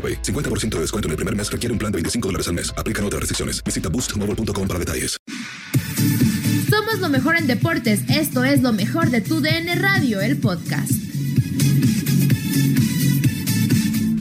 AroPay. 0.00 0.22
50% 0.22 0.76
de 0.76 0.80
descuento 0.80 1.08
en 1.08 1.10
el 1.10 1.16
primer 1.16 1.36
mes 1.36 1.52
requiere 1.52 1.72
un 1.72 1.78
plan 1.78 1.92
de 1.92 1.96
25 1.96 2.28
dólares 2.28 2.48
al 2.48 2.54
mes. 2.54 2.72
Aplican 2.78 3.04
otras 3.04 3.20
restricciones. 3.20 3.62
Visita 3.62 3.90
boostmobile.com 3.90 4.66
para 4.66 4.78
detalles. 4.78 5.18
Somos 6.70 7.00
lo 7.00 7.08
mejor 7.08 7.36
en 7.36 7.46
deportes. 7.46 8.08
Esto 8.08 8.44
es 8.44 8.62
lo 8.62 8.72
mejor 8.72 9.10
de 9.10 9.20
tu 9.20 9.40
DN 9.40 9.74
Radio, 9.74 10.20
el 10.20 10.38
podcast. 10.38 10.92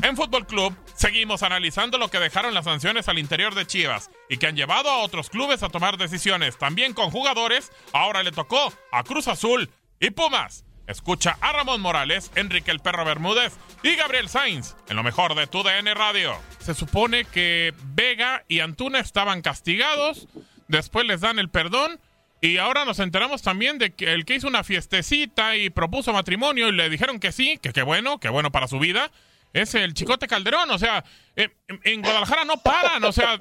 En 0.01 0.15
Fútbol 0.15 0.47
Club 0.47 0.73
seguimos 0.95 1.43
analizando 1.43 1.97
lo 1.97 2.09
que 2.09 2.19
dejaron 2.19 2.53
las 2.53 2.65
sanciones 2.65 3.07
al 3.07 3.19
interior 3.19 3.53
de 3.53 3.67
Chivas 3.67 4.09
y 4.27 4.37
que 4.37 4.47
han 4.47 4.55
llevado 4.55 4.89
a 4.89 4.99
otros 4.99 5.29
clubes 5.29 5.61
a 5.61 5.69
tomar 5.69 5.97
decisiones. 5.97 6.57
También 6.57 6.93
con 6.93 7.11
jugadores, 7.11 7.71
ahora 7.93 8.23
le 8.23 8.31
tocó 8.31 8.73
a 8.91 9.03
Cruz 9.03 9.27
Azul 9.27 9.69
y 9.99 10.09
Pumas. 10.09 10.65
Escucha 10.89 11.37
a 11.39 11.53
Ramón 11.53 11.81
Morales, 11.81 12.31
Enrique 12.33 12.71
el 12.71 12.79
Perro 12.79 13.05
Bermúdez 13.05 13.53
y 13.83 13.95
Gabriel 13.95 14.27
Sainz 14.27 14.75
en 14.89 14.95
lo 14.95 15.03
mejor 15.03 15.35
de 15.35 15.45
tu 15.45 15.61
DN 15.61 15.93
Radio. 15.93 16.35
Se 16.57 16.73
supone 16.73 17.25
que 17.25 17.75
Vega 17.93 18.43
y 18.47 18.61
Antuna 18.61 18.99
estaban 18.99 19.43
castigados, 19.43 20.27
después 20.67 21.05
les 21.05 21.21
dan 21.21 21.37
el 21.37 21.49
perdón 21.49 21.99
y 22.41 22.57
ahora 22.57 22.85
nos 22.85 22.97
enteramos 22.97 23.43
también 23.43 23.77
de 23.77 23.93
que 23.93 24.11
el 24.13 24.25
que 24.25 24.33
hizo 24.33 24.47
una 24.47 24.63
fiestecita 24.63 25.55
y 25.57 25.69
propuso 25.69 26.11
matrimonio 26.11 26.69
y 26.69 26.71
le 26.71 26.89
dijeron 26.89 27.19
que 27.19 27.31
sí, 27.31 27.59
que 27.61 27.71
qué 27.71 27.83
bueno, 27.83 28.19
que 28.19 28.29
bueno 28.29 28.51
para 28.51 28.67
su 28.67 28.79
vida, 28.79 29.11
es 29.53 29.75
el 29.75 29.93
Chicote 29.93 30.27
Calderón. 30.27 30.71
O 30.71 30.79
sea, 30.79 31.03
eh, 31.35 31.49
en 31.83 32.01
Guadalajara 32.01 32.45
no 32.45 32.57
paran, 32.57 33.03
o 33.03 33.11
sea, 33.11 33.37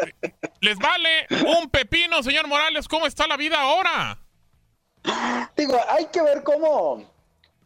les 0.60 0.76
vale 0.76 1.26
un 1.30 1.70
pepino, 1.70 2.22
señor 2.22 2.46
Morales, 2.46 2.88
¿cómo 2.88 3.06
está 3.06 3.26
la 3.26 3.38
vida 3.38 3.58
ahora? 3.58 4.18
Digo, 5.56 5.80
hay 5.88 6.08
que 6.12 6.20
ver 6.20 6.42
cómo 6.42 7.16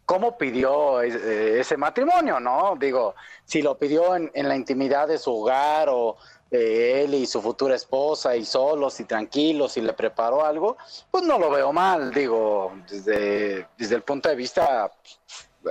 cómo 0.05 0.37
pidió 0.37 1.03
eh, 1.03 1.61
ese 1.61 1.77
matrimonio, 1.77 2.41
¿no? 2.41 2.77
Digo, 2.79 3.15
si 3.45 3.63
lo 3.63 3.79
pidió 3.79 4.17
en, 4.17 4.31
la 4.35 4.57
intimidad 4.57 5.09
de 5.09 5.19
su 5.19 5.35
hogar 5.35 5.89
o 5.89 6.17
eh, 6.51 7.03
él 7.05 7.15
y 7.15 7.27
su 7.27 7.41
futura 7.41 7.75
esposa 7.75 8.37
y 8.37 8.45
solos 8.45 8.99
y 9.01 9.05
tranquilos 9.05 9.77
y 9.77 9.81
le 9.81 9.93
preparó 9.93 10.45
algo, 10.45 10.77
pues 11.11 11.25
no 11.25 11.39
lo 11.39 11.51
veo 11.51 11.73
mal, 11.73 12.13
digo, 12.13 12.73
desde, 12.91 13.67
desde 13.79 13.95
el 13.95 14.03
punto 14.03 14.29
de 14.29 14.35
vista 14.35 14.91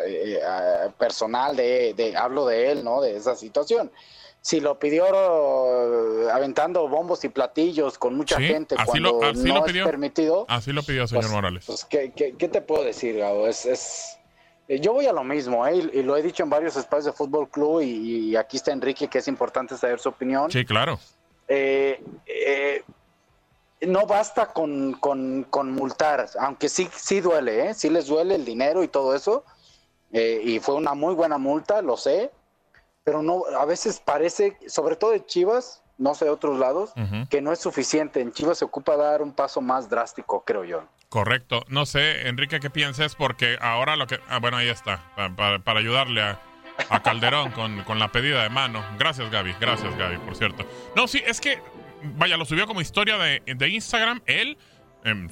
eh, 0.06 0.40
personal 0.98 1.56
de, 1.56 2.14
hablo 2.18 2.46
de 2.46 2.72
él, 2.72 2.84
¿no? 2.84 3.02
De 3.02 3.16
esa 3.16 3.36
situación. 3.36 3.92
Si 4.44 4.60
lo 4.60 4.80
pidió 4.80 5.06
aventando 6.32 6.88
bombos 6.88 7.24
y 7.26 7.30
platillos 7.30 8.00
con 8.00 8.16
mucha 8.16 8.40
gente 8.42 8.76
cuando 8.88 9.20
no 9.36 9.66
es 9.68 9.84
permitido. 9.84 10.46
Así 10.48 10.72
lo 10.72 10.82
pidió, 10.82 11.06
señor 11.06 11.26
pues, 11.26 11.32
Morales. 11.32 11.66
Pues, 11.68 11.86
¿qué, 11.86 12.50
te 12.52 12.62
puedo 12.62 12.84
decir, 12.84 13.20
Gabo? 13.20 13.46
es, 13.46 13.68
eh, 13.68 14.21
yo 14.68 14.94
voy 14.94 15.06
a 15.06 15.14
lo 15.14 15.24
mismo, 15.24 15.66
¿eh? 15.68 15.76
y 15.76 16.04
lo 16.04 16.16
he 16.16 16.22
dicho 16.22 16.44
en 16.44 16.50
varios 16.50 16.76
espacios 16.76 17.06
de 17.06 17.12
Fútbol 17.14 17.50
Club, 17.50 17.82
y, 17.82 18.36
aquí 18.36 18.58
está 18.58 18.72
Enrique, 18.72 19.08
que 19.08 19.18
es 19.18 19.28
importante 19.28 19.78
saber 19.78 20.00
su 20.00 20.10
opinión. 20.10 20.50
Sí, 20.50 20.66
claro. 20.66 21.00
Eh, 21.48 22.02
no 23.82 24.06
basta 24.06 24.48
con, 24.54 24.98
multar, 25.74 26.30
aunque 26.40 26.70
sí, 26.70 26.88
sí 26.96 27.20
duele, 27.20 27.70
¿eh? 27.70 27.74
sí 27.74 27.90
les 27.90 28.08
duele 28.08 28.36
el 28.36 28.46
dinero 28.46 28.84
y 28.84 28.88
todo 28.88 29.16
eso, 29.16 29.44
y 30.12 30.60
fue 30.60 30.76
una 30.76 30.94
muy 30.94 31.16
buena 31.16 31.38
multa, 31.38 31.82
lo 31.82 31.98
sé, 31.98 32.32
pero 33.04 33.22
no, 33.22 33.44
a 33.58 33.66
veces 33.66 34.00
parece, 34.00 34.58
sobre 34.68 34.96
todo 34.96 35.14
en 35.14 35.26
Chivas, 35.26 35.82
no 35.98 36.16
sé 36.16 36.26
de 36.26 36.32
otros 36.32 36.60
lados, 36.60 36.94
que 37.30 37.42
no 37.42 37.52
es 37.52 37.60
suficiente. 37.60 38.22
En 38.22 38.32
Chivas 38.32 38.58
se 38.58 38.66
ocupa 38.66 38.96
dar 38.96 39.22
un 39.22 39.34
paso 39.34 39.62
más 39.62 39.90
drástico, 39.90 40.44
creo 40.44 40.64
yo. 40.64 40.84
Correcto. 41.12 41.66
No 41.68 41.86
sé, 41.86 42.30
Enrique, 42.30 42.62
qué 42.62 42.70
pienses, 42.70 43.16
porque 43.16 43.58
ahora 43.60 43.98
lo 43.98 44.08
que. 44.08 44.22
Ah, 44.30 44.40
bueno, 44.40 44.56
ahí 44.56 44.70
está. 44.70 45.04
Para, 45.36 45.78
ayudarle 45.78 46.22
a, 46.22 46.40
Calderón 47.04 47.52
con, 47.52 48.00
la 48.00 48.14
pedida 48.14 48.44
de 48.44 48.50
mano. 48.50 48.82
Gracias, 48.98 49.30
Gaby. 49.30 49.54
Gracias, 49.60 49.94
Gaby, 49.98 50.20
por 50.20 50.38
cierto. 50.38 50.66
No, 50.96 51.10
sí, 51.10 51.22
es 51.28 51.42
que. 51.42 51.60
Vaya, 52.16 52.38
lo 52.38 52.46
subió 52.46 52.66
como 52.66 52.80
historia 52.80 53.18
de, 53.18 53.68
Instagram, 53.68 54.22
él, 54.26 54.58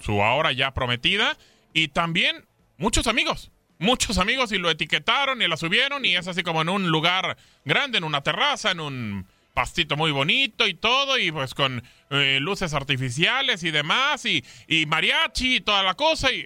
su 0.01 0.22
ahora 0.22 0.51
ya 0.51 0.73
prometida, 0.73 1.38
y 1.72 1.88
también 1.88 2.46
muchos 2.78 3.07
amigos. 3.07 3.50
Muchos 3.78 4.17
amigos 4.17 4.51
y 4.51 4.57
lo 4.57 4.69
etiquetaron 4.69 5.41
y 5.41 5.47
la 5.47 5.56
subieron, 5.56 6.03
y 6.03 6.17
es 6.17 6.28
así 6.28 6.44
como 6.44 6.61
en 6.61 6.67
un 6.67 6.90
lugar 6.90 7.38
grande, 7.63 8.00
en 8.00 8.03
una 8.03 8.22
terraza, 8.22 8.72
en 8.72 8.81
un 8.81 9.28
pastito 9.53 9.96
muy 9.96 10.11
bonito 10.11 10.67
y 10.67 10.73
todo, 10.73 11.17
y 11.17 11.31
pues 11.31 11.53
con 11.53 11.84
eh, 12.09 12.40
luces 12.42 12.74
artificiales 12.74 13.64
y 13.64 13.72
demás, 13.72 14.26
y, 14.26 14.44
y 14.67 14.85
mariachi 14.85 15.58
y 15.58 15.61
toda 15.61 15.84
la 15.84 15.94
cosa. 15.94 16.32
Y... 16.32 16.46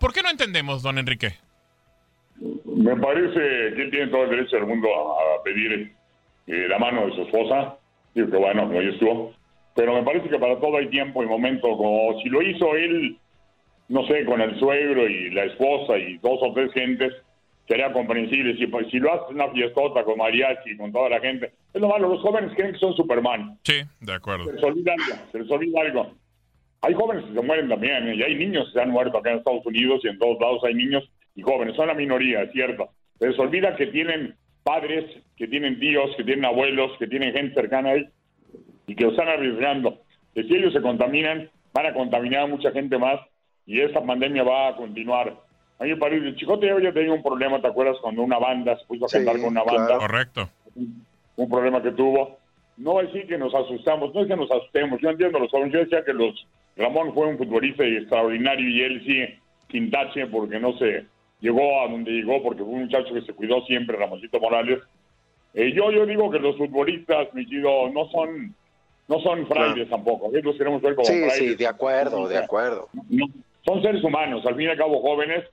¿Por 0.00 0.12
qué 0.12 0.22
no 0.22 0.30
entendemos, 0.30 0.82
don 0.82 0.98
Enrique? 0.98 1.34
Me 2.64 2.96
parece 2.96 3.74
que 3.76 3.88
tiene 3.90 4.08
todo 4.08 4.24
el 4.24 4.30
derecho 4.30 4.56
del 4.56 4.66
mundo 4.66 4.88
a, 4.88 5.42
pedir 5.44 5.92
eh, 6.46 6.66
la 6.68 6.78
mano 6.78 7.06
de 7.06 7.14
su 7.14 7.22
esposa. 7.22 7.76
Digo 8.14 8.30
que 8.30 8.36
bueno, 8.36 8.72
ya 8.72 8.80
estuvo. 8.90 9.32
Pero 9.74 9.94
me 9.94 10.02
parece 10.02 10.28
que 10.28 10.38
para 10.38 10.58
todo 10.60 10.76
hay 10.76 10.88
tiempo 10.88 11.22
y 11.22 11.26
momento. 11.26 11.76
Como 11.76 12.20
si 12.20 12.28
lo 12.28 12.42
hizo 12.42 12.74
él, 12.74 13.16
no 13.88 14.06
sé, 14.06 14.24
con 14.24 14.40
el 14.40 14.58
suegro 14.58 15.08
y 15.08 15.30
la 15.30 15.44
esposa 15.44 15.96
y 15.98 16.18
dos 16.18 16.38
o 16.42 16.52
tres 16.52 16.72
gentes, 16.72 17.12
sería 17.66 17.92
comprensible. 17.92 18.56
Si, 18.56 18.66
pues, 18.66 18.88
si 18.90 18.98
lo 18.98 19.12
haces 19.12 19.30
una 19.30 19.50
fiestota 19.50 20.04
con 20.04 20.18
mariachi, 20.18 20.76
con 20.76 20.92
toda 20.92 21.10
la 21.10 21.20
gente, 21.20 21.52
es 21.72 21.80
lo 21.80 21.88
malo, 21.88 22.08
los 22.08 22.22
jóvenes 22.22 22.52
creen 22.54 22.72
que 22.72 22.78
son 22.78 22.94
Superman. 22.94 23.58
Sí, 23.62 23.82
de 24.00 24.12
acuerdo. 24.12 24.46
Se 24.46 24.52
les 24.52 24.62
olvida 24.62 24.92
algo, 24.92 25.22
se 25.32 25.38
les 25.38 25.50
olvida 25.50 25.80
algo. 25.80 26.14
Hay 26.82 26.94
jóvenes 26.94 27.24
que 27.24 27.34
se 27.34 27.40
mueren 27.40 27.68
también, 27.68 28.08
¿eh? 28.08 28.14
y 28.14 28.22
hay 28.22 28.34
niños 28.34 28.66
que 28.66 28.72
se 28.72 28.80
han 28.80 28.90
muerto 28.90 29.18
acá 29.18 29.30
en 29.30 29.38
Estados 29.38 29.64
Unidos 29.64 30.00
y 30.04 30.08
en 30.08 30.18
todos 30.18 30.38
lados 30.38 30.62
hay 30.64 30.74
niños 30.74 31.02
y 31.34 31.42
jóvenes, 31.42 31.74
son 31.76 31.88
la 31.88 31.94
minoría, 31.94 32.42
es 32.42 32.52
cierto. 32.52 32.90
Se 33.18 33.28
les 33.28 33.38
olvida 33.38 33.74
que 33.76 33.86
tienen 33.86 34.36
padres, 34.62 35.04
que 35.36 35.48
tienen 35.48 35.80
tíos, 35.80 36.10
que 36.16 36.24
tienen 36.24 36.44
abuelos, 36.44 36.92
que 36.98 37.06
tienen 37.06 37.32
gente 37.32 37.54
cercana 37.54 37.90
a 37.90 37.94
ellos, 37.94 38.10
y 38.86 38.94
que 38.94 39.04
lo 39.04 39.10
están 39.10 39.28
arriesgando. 39.28 40.02
Que 40.34 40.44
si 40.44 40.54
ellos 40.54 40.72
se 40.72 40.82
contaminan, 40.82 41.48
van 41.72 41.86
a 41.86 41.94
contaminar 41.94 42.42
a 42.42 42.46
mucha 42.46 42.70
gente 42.70 42.98
más 42.98 43.20
y 43.66 43.80
esta 43.80 44.04
pandemia 44.04 44.42
va 44.42 44.68
a 44.68 44.76
continuar. 44.76 45.36
A 45.78 45.84
mí 45.84 45.90
me 45.90 45.96
parece, 45.96 46.34
Chicote 46.36 46.66
ya 46.82 46.92
tenía 46.92 47.12
un 47.12 47.22
problema, 47.22 47.60
¿te 47.60 47.66
acuerdas? 47.68 47.96
Cuando 48.00 48.22
una 48.22 48.38
banda 48.38 48.78
se 48.78 48.86
puso 48.86 49.06
a 49.06 49.08
cantar 49.08 49.36
con 49.40 49.50
una 49.50 49.64
banda. 49.64 49.98
Correcto. 49.98 50.48
Un 51.36 51.48
problema 51.48 51.82
que 51.82 51.90
tuvo. 51.90 52.38
No 52.76 53.00
es 53.00 53.12
decir 53.12 53.28
que 53.28 53.38
nos 53.38 53.54
asustamos, 53.54 54.14
no 54.14 54.22
es 54.22 54.28
que 54.28 54.36
nos 54.36 54.50
asustemos. 54.50 55.00
Yo 55.00 55.10
entiendo 55.10 55.38
los 55.38 55.50
jóvenes. 55.50 55.72
Yo 55.72 55.80
decía 55.80 56.04
que 56.04 56.12
los 56.12 56.46
Ramón 56.76 57.12
fue 57.14 57.26
un 57.26 57.38
futbolista 57.38 57.84
extraordinario 57.84 58.68
y 58.68 58.82
él 58.82 59.02
sí, 59.04 59.40
sin 59.70 59.90
tache, 59.90 60.26
porque 60.26 60.58
no 60.58 60.76
se 60.78 61.06
llegó 61.40 61.80
a 61.82 61.88
donde 61.88 62.10
llegó, 62.10 62.42
porque 62.42 62.62
fue 62.62 62.72
un 62.72 62.82
muchacho 62.84 63.14
que 63.14 63.22
se 63.22 63.32
cuidó 63.32 63.64
siempre, 63.66 63.96
Ramoncito 63.96 64.40
Morales. 64.40 64.80
Eh, 65.54 65.72
yo, 65.72 65.92
yo 65.92 66.04
digo 66.06 66.30
que 66.30 66.40
los 66.40 66.56
futbolistas, 66.56 67.32
mi 67.34 67.46
chido, 67.46 67.88
no 67.90 68.08
son 68.08 68.54
no 69.06 69.20
son 69.20 69.46
frailes 69.46 69.88
tampoco. 69.88 70.30
Los 70.32 70.56
queremos 70.56 70.80
ver 70.82 70.94
como 70.94 71.06
Sí, 71.06 71.12
frailes. 71.12 71.34
sí, 71.34 71.54
de 71.56 71.66
acuerdo, 71.66 72.26
de 72.26 72.38
acuerdo. 72.38 72.88
No, 73.10 73.26
son 73.64 73.82
seres 73.82 74.02
humanos, 74.02 74.44
al 74.46 74.56
fin 74.56 74.66
y 74.66 74.70
al 74.70 74.78
cabo 74.78 75.00
jóvenes, 75.00 75.44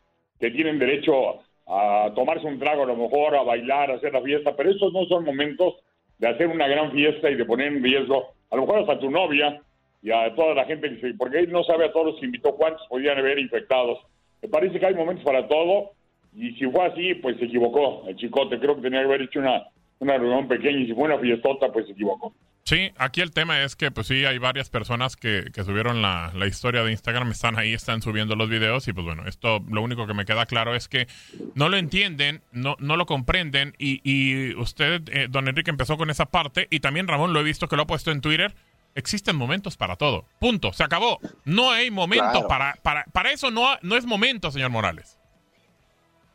que 0.41 0.51
tienen 0.51 0.79
derecho 0.79 1.39
a 1.67 2.11
tomarse 2.15 2.47
un 2.47 2.59
trago 2.59 2.83
a 2.83 2.87
lo 2.87 2.95
mejor, 2.95 3.35
a 3.35 3.43
bailar, 3.43 3.91
a 3.91 3.95
hacer 3.95 4.11
la 4.11 4.21
fiesta, 4.21 4.55
pero 4.57 4.71
estos 4.71 4.91
no 4.91 5.05
son 5.05 5.23
momentos 5.23 5.75
de 6.17 6.27
hacer 6.27 6.47
una 6.47 6.67
gran 6.67 6.91
fiesta 6.91 7.29
y 7.29 7.35
de 7.35 7.45
poner 7.45 7.67
en 7.67 7.83
riesgo, 7.83 8.33
a 8.49 8.55
lo 8.55 8.63
mejor 8.63 8.79
hasta 8.79 8.99
tu 8.99 9.09
novia 9.09 9.61
y 10.01 10.11
a 10.11 10.33
toda 10.35 10.55
la 10.55 10.65
gente 10.65 10.89
que 10.89 10.99
se... 10.99 11.13
Porque 11.13 11.39
él 11.39 11.51
no 11.51 11.63
sabe 11.63 11.85
a 11.85 11.93
todos 11.93 12.07
los 12.07 12.19
que 12.19 12.25
invitó 12.25 12.55
cuántos 12.55 12.85
podían 12.87 13.19
haber 13.19 13.37
infectados. 13.37 13.99
Me 14.41 14.49
parece 14.49 14.79
que 14.79 14.85
hay 14.87 14.95
momentos 14.95 15.23
para 15.23 15.47
todo 15.47 15.91
y 16.35 16.51
si 16.53 16.65
fue 16.65 16.85
así, 16.85 17.13
pues 17.15 17.37
se 17.37 17.45
equivocó 17.45 18.03
el 18.07 18.15
chicote. 18.15 18.59
Creo 18.59 18.75
que 18.75 18.81
tenía 18.81 19.01
que 19.01 19.05
haber 19.05 19.21
hecho 19.21 19.39
una, 19.39 19.67
una 19.99 20.17
reunión 20.17 20.47
pequeña 20.47 20.79
y 20.79 20.87
si 20.87 20.93
fue 20.93 21.03
una 21.03 21.19
fiestota, 21.19 21.71
pues 21.71 21.85
se 21.85 21.91
equivocó. 21.91 22.33
Sí, 22.63 22.91
aquí 22.97 23.21
el 23.21 23.31
tema 23.31 23.63
es 23.63 23.75
que, 23.75 23.89
pues 23.89 24.07
sí, 24.07 24.23
hay 24.23 24.37
varias 24.37 24.69
personas 24.69 25.15
que, 25.15 25.45
que 25.53 25.63
subieron 25.63 26.01
la, 26.01 26.31
la, 26.35 26.45
historia 26.47 26.83
de 26.83 26.91
Instagram, 26.91 27.31
están 27.31 27.57
ahí, 27.57 27.73
están 27.73 28.01
subiendo 28.03 28.35
los 28.35 28.49
videos 28.49 28.87
y 28.87 28.93
pues 28.93 29.03
bueno, 29.03 29.23
esto 29.25 29.63
lo 29.67 29.81
único 29.81 30.05
que 30.05 30.13
me 30.13 30.25
queda 30.25 30.45
claro 30.45 30.75
es 30.75 30.87
que 30.87 31.07
no 31.55 31.69
lo 31.69 31.77
entienden, 31.77 32.43
no, 32.51 32.75
no 32.79 32.97
lo 32.97 33.07
comprenden 33.07 33.73
y, 33.79 33.99
y 34.03 34.53
usted, 34.55 35.01
eh, 35.11 35.27
don 35.29 35.47
Enrique, 35.47 35.71
empezó 35.71 35.97
con 35.97 36.11
esa 36.11 36.27
parte 36.27 36.67
y 36.69 36.79
también 36.81 37.07
Ramón 37.07 37.33
lo 37.33 37.39
he 37.39 37.43
visto 37.43 37.67
que 37.67 37.75
lo 37.75 37.81
ha 37.83 37.87
puesto 37.87 38.11
en 38.11 38.21
Twitter. 38.21 38.53
Existen 38.93 39.37
momentos 39.37 39.77
para 39.77 39.95
todo. 39.95 40.25
Punto. 40.39 40.73
Se 40.73 40.83
acabó. 40.83 41.19
No 41.45 41.71
hay 41.71 41.89
momento 41.91 42.29
Claro. 42.31 42.47
para, 42.49 42.73
para, 42.83 43.05
para 43.05 43.31
eso. 43.31 43.49
No, 43.49 43.77
no 43.81 43.95
es 43.95 44.05
momento, 44.05 44.51
señor 44.51 44.69
Morales. 44.69 45.17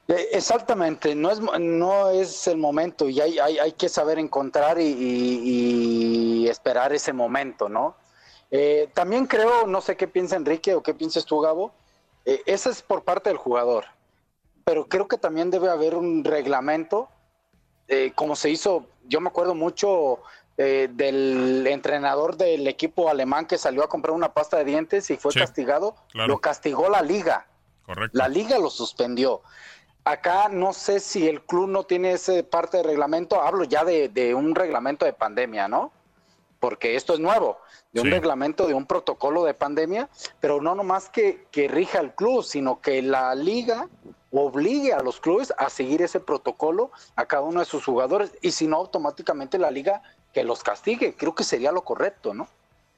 Eh, 0.08 0.28
Exactamente, 0.32 1.14
no 1.14 1.30
es, 1.30 1.40
no 1.40 2.10
es 2.10 2.46
el 2.46 2.58
momento 2.58 3.08
y 3.08 3.20
hay, 3.20 3.38
hay, 3.38 3.58
hay 3.58 3.72
que 3.72 3.88
saber 3.88 4.18
encontrar 4.18 4.78
y, 4.80 4.84
y- 4.84 6.44
y 6.44 6.48
esperar 6.48 6.92
ese 6.92 7.12
momento, 7.12 7.68
¿no? 7.68 7.96
Eh, 8.50 8.88
también 8.94 9.26
creo, 9.26 9.66
no 9.66 9.80
sé 9.80 9.96
qué 9.96 10.06
piensa 10.06 10.36
Enrique 10.36 10.74
o 10.74 10.82
qué 10.82 10.94
piensas 10.94 11.24
tú, 11.24 11.40
Gabo, 11.40 11.72
eh, 12.24 12.40
ese 12.46 12.70
es 12.70 12.82
por 12.82 13.02
parte 13.02 13.30
del 13.30 13.36
jugador, 13.38 13.86
pero 14.64 14.86
creo 14.88 15.08
que 15.08 15.18
también 15.18 15.50
debe 15.50 15.68
haber 15.70 15.96
un 15.96 16.22
reglamento, 16.22 17.08
eh, 17.88 18.12
como 18.14 18.36
se 18.36 18.50
hizo, 18.50 18.86
yo 19.08 19.20
me 19.20 19.28
acuerdo 19.28 19.56
mucho 19.56 20.20
eh, 20.58 20.88
del 20.92 21.66
entrenador 21.66 22.36
del 22.36 22.66
equipo 22.68 23.08
alemán 23.10 23.46
que 23.46 23.58
salió 23.58 23.82
a 23.82 23.88
comprar 23.88 24.14
una 24.14 24.32
pasta 24.32 24.56
de 24.58 24.64
dientes 24.64 25.10
y 25.10 25.16
fue 25.16 25.32
Sí, 25.32 25.40
castigado, 25.40 25.96
claro. 26.12 26.28
lo 26.28 26.38
castigó 26.40 26.88
la 26.88 27.02
liga. 27.02 27.46
Correcto. 27.84 28.16
La 28.18 28.26
liga 28.28 28.58
lo 28.58 28.70
suspendió. 28.70 29.42
Acá 30.06 30.48
no 30.48 30.72
sé 30.72 31.00
si 31.00 31.26
el 31.26 31.42
club 31.42 31.68
no 31.68 31.82
tiene 31.82 32.12
ese 32.12 32.44
parte 32.44 32.76
de 32.76 32.84
reglamento, 32.84 33.42
hablo 33.42 33.64
ya 33.64 33.84
de, 33.84 34.08
de 34.08 34.36
un 34.36 34.54
reglamento 34.54 35.04
de 35.04 35.12
pandemia, 35.12 35.66
¿no? 35.66 35.90
Porque 36.60 36.94
esto 36.94 37.14
es 37.14 37.18
nuevo, 37.18 37.58
de 37.90 38.02
un 38.02 38.12
reglamento, 38.12 38.68
de 38.68 38.74
un 38.74 38.86
protocolo 38.86 39.42
de 39.42 39.52
pandemia, 39.52 40.08
pero 40.38 40.62
no 40.62 40.76
nomás 40.76 41.08
que, 41.08 41.48
que 41.50 41.66
rija 41.66 41.98
el 41.98 42.14
club, 42.14 42.44
sino 42.44 42.80
que 42.80 43.02
la 43.02 43.34
liga 43.34 43.88
obligue 44.30 44.92
a 44.92 45.02
los 45.02 45.18
clubes 45.18 45.52
a 45.58 45.68
seguir 45.70 46.00
ese 46.02 46.20
protocolo 46.20 46.92
a 47.16 47.26
cada 47.26 47.42
uno 47.42 47.58
de 47.58 47.66
sus 47.66 47.84
jugadores 47.84 48.32
y 48.42 48.52
si 48.52 48.68
no 48.68 48.76
automáticamente 48.76 49.58
la 49.58 49.72
liga 49.72 50.02
que 50.32 50.44
los 50.44 50.62
castigue, 50.62 51.16
creo 51.16 51.34
que 51.34 51.42
sería 51.42 51.72
lo 51.72 51.82
correcto, 51.82 52.32
¿no? 52.32 52.46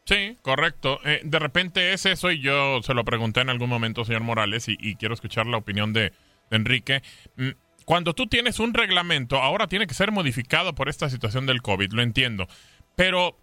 Sí, 0.05 0.37
correcto. 0.43 0.99
Eh, 1.07 1.23
de 1.25 1.39
repente 1.39 1.95
es 1.95 2.05
eso 2.05 2.31
y 2.31 2.43
yo 2.43 2.83
se 2.83 2.93
lo 2.93 3.03
pregunté 3.03 3.41
en 3.41 3.49
algún 3.49 3.71
momento, 3.71 4.05
señor 4.05 4.25
Morales, 4.25 4.69
y, 4.69 4.77
y 4.79 4.97
quiero 4.97 5.15
escuchar 5.15 5.47
la 5.47 5.57
opinión 5.57 5.95
de 5.95 6.13
Enrique. 6.51 7.03
Mm, 7.37 7.51
Cuando 7.85 8.13
tú 8.15 8.27
tienes 8.27 8.59
un 8.61 8.75
reglamento, 8.75 9.37
ahora 9.39 9.67
tiene 9.67 9.87
que 9.87 9.95
ser 9.95 10.13
modificado 10.13 10.75
por 10.75 10.89
esta 10.89 11.09
situación 11.09 11.47
del 11.47 11.63
COVID, 11.63 11.93
lo 11.93 12.03
entiendo. 12.03 12.47
Pero 12.97 13.39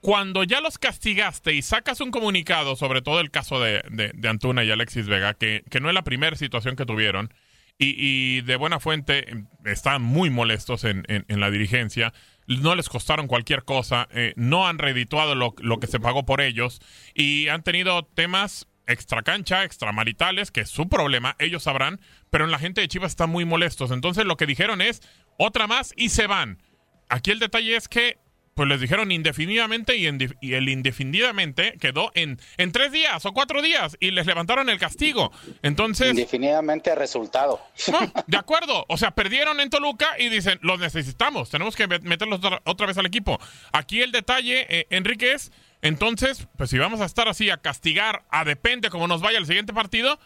cuando 0.00 0.44
ya 0.44 0.60
los 0.60 0.78
castigaste 0.78 1.54
y 1.54 1.62
sacas 1.62 2.00
un 2.00 2.12
comunicado, 2.12 2.76
sobre 2.76 3.02
todo 3.02 3.18
el 3.20 3.30
caso 3.32 3.58
de, 3.60 3.82
de- 3.90 4.28
Antuna 4.28 4.62
y 4.62 4.70
Alexis 4.70 5.06
Vega, 5.08 5.34
que, 5.34 5.64
que 5.70 5.80
no 5.80 5.88
es 5.88 5.94
la 5.94 6.04
primera 6.04 6.36
situación 6.36 6.76
que 6.76 6.86
tuvieron, 6.86 7.32
y, 7.80 7.94
y 7.96 8.40
de 8.42 8.56
buena 8.56 8.78
fuente 8.80 9.28
eh, 9.32 9.44
están 9.64 10.02
muy 10.02 10.30
molestos 10.30 10.84
en, 10.84 11.04
en- 11.08 11.24
en 11.28 11.40
la 11.40 11.50
dirigencia, 11.50 12.12
no 12.46 12.74
les 12.76 12.88
costaron 12.88 13.26
cualquier 13.26 13.64
cosa, 13.64 14.08
eh, 14.12 14.32
no 14.36 14.68
han 14.68 14.78
redituado 14.78 15.34
lo, 15.34 15.54
lo 15.58 15.78
que 15.80 15.86
se 15.88 15.98
pagó 16.00 16.24
por 16.24 16.40
ellos 16.40 16.80
y 17.14 17.48
han 17.48 17.62
tenido 17.64 18.04
temas 18.04 18.68
extracancha, 18.88 19.64
extramaritales, 19.64 20.50
que 20.50 20.62
es 20.62 20.70
su 20.70 20.88
problema, 20.88 21.36
ellos 21.38 21.62
sabrán, 21.62 22.00
pero 22.30 22.44
en 22.44 22.50
la 22.50 22.58
gente 22.58 22.80
de 22.80 22.88
Chivas 22.88 23.12
están 23.12 23.30
muy 23.30 23.44
molestos. 23.44 23.90
Entonces 23.90 24.24
lo 24.24 24.36
que 24.36 24.46
dijeron 24.46 24.80
es 24.80 25.02
otra 25.36 25.66
más 25.66 25.92
y 25.96 26.08
se 26.08 26.26
van. 26.26 26.60
Aquí 27.08 27.30
el 27.30 27.38
detalle 27.38 27.76
es 27.76 27.88
que 27.88 28.18
pues 28.54 28.68
les 28.68 28.80
dijeron 28.80 29.12
indefinidamente 29.12 29.94
y, 29.96 30.08
en- 30.08 30.18
y 30.40 30.54
el 30.54 30.68
indefinidamente 30.68 31.74
quedó 31.80 32.10
en, 32.16 32.40
en 32.56 32.72
tres 32.72 32.90
días 32.90 33.24
o 33.24 33.32
cuatro 33.32 33.62
días 33.62 33.96
y 34.00 34.10
les 34.10 34.26
levantaron 34.26 34.68
el 34.68 34.80
castigo. 34.80 35.30
Entonces, 35.62 36.10
Indefinidamente 36.10 36.92
resultado. 36.96 37.60
no, 37.92 38.00
de 38.26 38.36
acuerdo. 38.36 38.84
O 38.88 38.96
sea, 38.96 39.12
perdieron 39.12 39.60
en 39.60 39.70
Toluca 39.70 40.16
y 40.18 40.28
dicen, 40.28 40.58
los 40.62 40.80
necesitamos, 40.80 41.50
tenemos 41.50 41.76
que 41.76 41.88
met- 41.88 42.02
meterlos 42.02 42.38
otra, 42.44 42.60
otra 42.64 42.86
vez 42.88 42.98
al 42.98 43.06
equipo. 43.06 43.38
Aquí 43.72 44.02
el 44.02 44.10
detalle, 44.10 44.66
eh, 44.68 44.86
Enrique, 44.90 45.32
es, 45.34 45.52
entonces, 45.82 46.48
pues 46.56 46.70
si 46.70 46.78
vamos 46.78 47.00
a 47.00 47.04
estar 47.04 47.28
así 47.28 47.50
a 47.50 47.58
castigar, 47.58 48.22
a 48.30 48.44
depende 48.44 48.90
cómo 48.90 49.06
nos 49.06 49.22
vaya 49.22 49.38
el 49.38 49.46
siguiente 49.46 49.72
partido, 49.72 50.18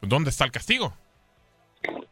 pues, 0.00 0.10
¿dónde 0.10 0.30
está 0.30 0.44
el 0.44 0.50
castigo? 0.50 0.92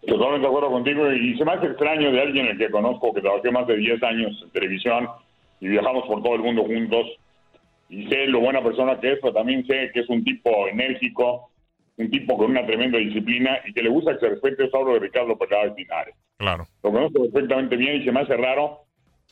Totalmente 0.06 0.43
de 0.43 0.46
acuerdo 0.46 0.70
contigo 0.70 1.11
y 1.12 1.37
se 1.37 1.44
me 1.44 1.52
hace 1.52 1.67
extraño 1.67 2.12
de 2.12 2.20
alguien 2.20 2.46
el 2.46 2.58
que 2.58 2.70
conozco 2.70 3.12
que 3.12 3.20
trabajé 3.20 3.50
más 3.50 3.67
de 3.67 3.76
10 3.76 4.02
años 4.02 4.41
en 4.43 4.50
televisión 4.50 5.08
y 5.61 5.69
viajamos 5.69 6.06
por 6.06 6.23
todo 6.23 6.37
el 6.37 6.43
mundo 6.43 6.62
juntos 6.62 7.06
y 7.88 8.06
sé 8.08 8.26
lo 8.26 8.41
buena 8.41 8.62
persona 8.62 9.00
que 9.00 9.12
es, 9.12 9.19
pero 9.20 9.32
también 9.32 9.67
sé 9.67 9.91
que 9.93 10.00
es 10.00 10.08
un 10.08 10.23
tipo 10.23 10.69
enérgico, 10.69 11.51
un 11.96 12.10
tipo 12.10 12.36
con 12.36 12.51
una 12.51 12.67
tremenda 12.67 12.98
disciplina 12.98 13.58
y 13.65 13.72
que 13.72 13.82
le 13.82 13.89
gusta 13.89 14.15
que 14.15 14.20
se 14.20 14.29
respete. 14.31 14.65
Eso 14.65 14.79
hablo 14.79 14.94
de 14.94 15.01
Ricardo 15.01 15.36
Peláez 15.36 15.72
Pinares. 15.74 16.15
Claro. 16.36 16.67
Lo 16.82 16.93
conozco 16.93 17.22
perfectamente 17.22 17.77
bien 17.77 18.01
y 18.01 18.05
se 18.05 18.13
me 18.13 18.20
hace 18.20 18.36
raro 18.36 18.81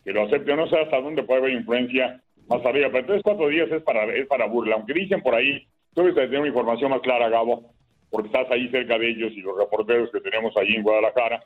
que 0.05 0.13
lo 0.13 0.25
acepte. 0.25 0.55
No 0.57 0.69
sé 0.69 0.79
hasta 0.79 1.01
dónde 1.01 1.23
puede 1.23 1.41
haber 1.41 1.53
influencia 1.53 2.21
más 2.59 2.67
arriba, 2.67 2.89
pero 2.93 3.07
tres, 3.07 3.23
cuatro 3.23 3.49
días 3.49 3.71
es 3.71 3.83
para, 3.83 4.05
es 4.15 4.27
para 4.27 4.47
burla. 4.47 4.77
Aunque 4.77 4.93
dicen 4.95 5.23
por 5.23 5.35
ahí, 5.35 5.67
tú 5.95 6.03
debes 6.03 6.15
de 6.17 6.23
tener 6.27 6.41
una 6.41 6.49
información 6.49 6.91
más 6.91 7.01
clara, 7.01 7.29
Gabo, 7.29 7.73
porque 8.11 8.27
estás 8.29 8.51
ahí 8.51 8.69
cerca 8.71 8.99
de 8.99 9.09
ellos 9.11 9.33
y 9.33 9.41
los 9.41 9.57
reporteros 9.59 10.11
que 10.11 10.21
tenemos 10.21 10.57
allí 10.57 10.77
en 10.77 10.83
Guadalajara. 10.83 11.43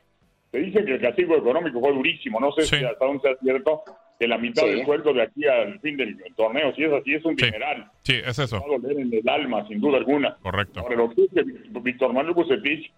Se 0.51 0.59
dice 0.59 0.83
que 0.85 0.93
el 0.93 1.01
castigo 1.01 1.35
económico 1.35 1.79
fue 1.79 1.91
durísimo. 1.93 2.39
No 2.39 2.51
sé 2.53 2.63
Sí. 2.63 2.77
si 2.77 2.85
hasta 2.85 3.05
dónde 3.05 3.21
sea 3.21 3.35
cierto 3.41 3.83
que 4.19 4.27
la 4.27 4.37
mitad 4.37 4.63
Sí. 4.63 4.69
del 4.69 4.85
sueldo 4.85 5.13
de 5.13 5.21
aquí 5.21 5.45
al 5.45 5.79
fin 5.81 5.97
del 5.97 6.17
torneo, 6.35 6.73
si 6.73 6.83
es 6.83 6.91
así, 6.93 7.13
es 7.13 7.23
un 7.25 7.37
Sí. 7.37 7.45
dineral. 7.45 7.91
Sí, 8.03 8.15
es 8.25 8.39
eso. 8.39 8.59
Va 8.59 8.65
a 8.75 8.79
doler 8.79 8.99
en 8.99 9.13
el 9.13 9.29
alma, 9.29 9.67
sin 9.67 9.79
duda 9.79 9.97
alguna. 9.97 10.37
Correcto. 10.41 10.79
Ahora, 10.79 10.95
lo 10.95 11.09
que 11.09 11.23
es 11.25 11.29
que 11.33 11.43
Víctor 11.81 12.13
Manuel 12.13 12.33
Bucetich 12.33 12.91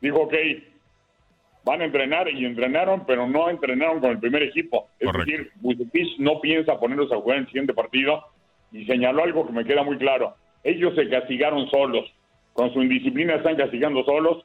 dijo, 0.00 0.18
ok, 0.20 0.34
van 1.64 1.82
a 1.82 1.84
entrenar 1.84 2.28
y 2.28 2.44
entrenaron, 2.44 3.04
pero 3.06 3.26
no 3.26 3.50
entrenaron 3.50 4.00
con 4.00 4.10
el 4.10 4.18
primer 4.18 4.42
equipo. 4.42 4.88
Es 4.98 5.06
Correcto. 5.06 5.30
decir, 5.30 5.50
Bucetich 5.56 6.18
no 6.18 6.40
piensa 6.40 6.78
ponerlos 6.78 7.12
a 7.12 7.16
jugar 7.16 7.38
en 7.38 7.42
el 7.44 7.48
siguiente 7.48 7.74
partido 7.74 8.24
y 8.72 8.84
señaló 8.86 9.24
algo 9.24 9.46
que 9.46 9.52
me 9.52 9.64
queda 9.64 9.82
muy 9.82 9.98
claro. 9.98 10.34
Ellos 10.64 10.94
se 10.94 11.08
castigaron 11.08 11.68
solos. 11.70 12.10
Con 12.52 12.72
su 12.72 12.82
indisciplina 12.82 13.36
están 13.36 13.56
castigando 13.56 14.04
solos 14.04 14.44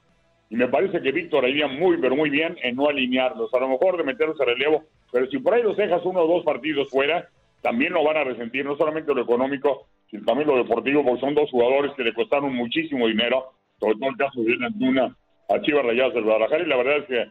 y 0.50 0.55
me 0.55 0.67
parece 0.67 1.01
que 1.01 1.12
Víctor 1.12 1.45
haría 1.45 1.67
muy, 1.67 1.98
pero 1.98 2.15
muy 2.15 2.29
bien 2.29 2.57
en 2.62 2.75
no 2.75 2.88
alinearlos. 2.88 3.53
A 3.53 3.60
lo 3.60 3.69
mejor 3.69 3.98
de 3.98 4.03
meterlos 4.03 4.39
a 4.39 4.45
relevo, 4.45 4.84
pero 5.12 5.27
si 5.27 5.39
por 5.39 5.53
ahí 5.53 5.63
los 5.63 5.77
dejas 5.77 6.05
uno 6.05 6.22
o 6.22 6.27
dos 6.27 6.43
partidos 6.43 6.89
fuera, 6.89 7.29
también 7.62 7.93
lo 7.93 8.03
van 8.03 8.17
a 8.17 8.24
resentir, 8.24 8.63
no 8.63 8.77
solamente 8.77 9.13
lo 9.13 9.22
económico, 9.22 9.88
sino 10.12 10.24
también 10.24 10.48
lo 10.48 10.57
deportivo, 10.57 11.03
porque 11.03 11.22
son 11.22 11.34
dos 11.34 11.50
jugadores 11.50 11.93
que 11.93 12.03
le 12.03 12.13
costaron 12.13 12.53
muchísimo 12.53 13.07
dinero, 13.07 13.53
sobre 13.79 13.95
todo 13.95 14.10
el 14.10 14.17
caso 14.17 14.41
de 14.41 14.65
Antuna 14.65 15.15
a 15.50 15.62
Chivas 15.62 15.86
Rayadas 15.86 16.14
del 16.14 16.24
Guadalajara, 16.24 16.64
y 16.64 16.68
la 16.68 16.78
verdad 16.78 16.98
es 16.98 17.06
que 17.06 17.22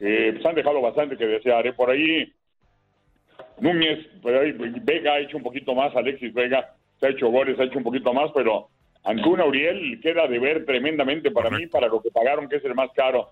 eh, 0.00 0.32
pues 0.32 0.46
han 0.46 0.54
dejado 0.54 0.80
bastante 0.80 1.16
que 1.16 1.26
desear. 1.26 1.66
¿eh? 1.66 1.72
Por 1.72 1.90
ahí 1.90 2.32
Núñez, 3.60 4.06
por 4.22 4.34
ahí 4.34 4.52
Vega 4.82 5.14
ha 5.14 5.20
hecho 5.20 5.36
un 5.36 5.42
poquito 5.42 5.74
más, 5.74 5.94
Alexis 5.96 6.32
Vega 6.32 6.74
se 7.00 7.06
ha 7.06 7.10
hecho 7.10 7.28
goles, 7.28 7.58
ha 7.58 7.64
hecho 7.64 7.78
un 7.78 7.84
poquito 7.84 8.12
más, 8.12 8.30
pero 8.34 8.68
Antuna 9.04 9.44
Uriel 9.44 10.00
queda 10.00 10.26
de 10.26 10.38
ver 10.38 10.64
tremendamente 10.64 11.30
para 11.30 11.50
mí, 11.50 11.66
para 11.66 11.88
lo 11.88 12.00
que 12.00 12.10
pagaron, 12.10 12.48
que 12.48 12.56
es 12.56 12.64
el 12.64 12.74
más 12.74 12.90
caro. 12.92 13.30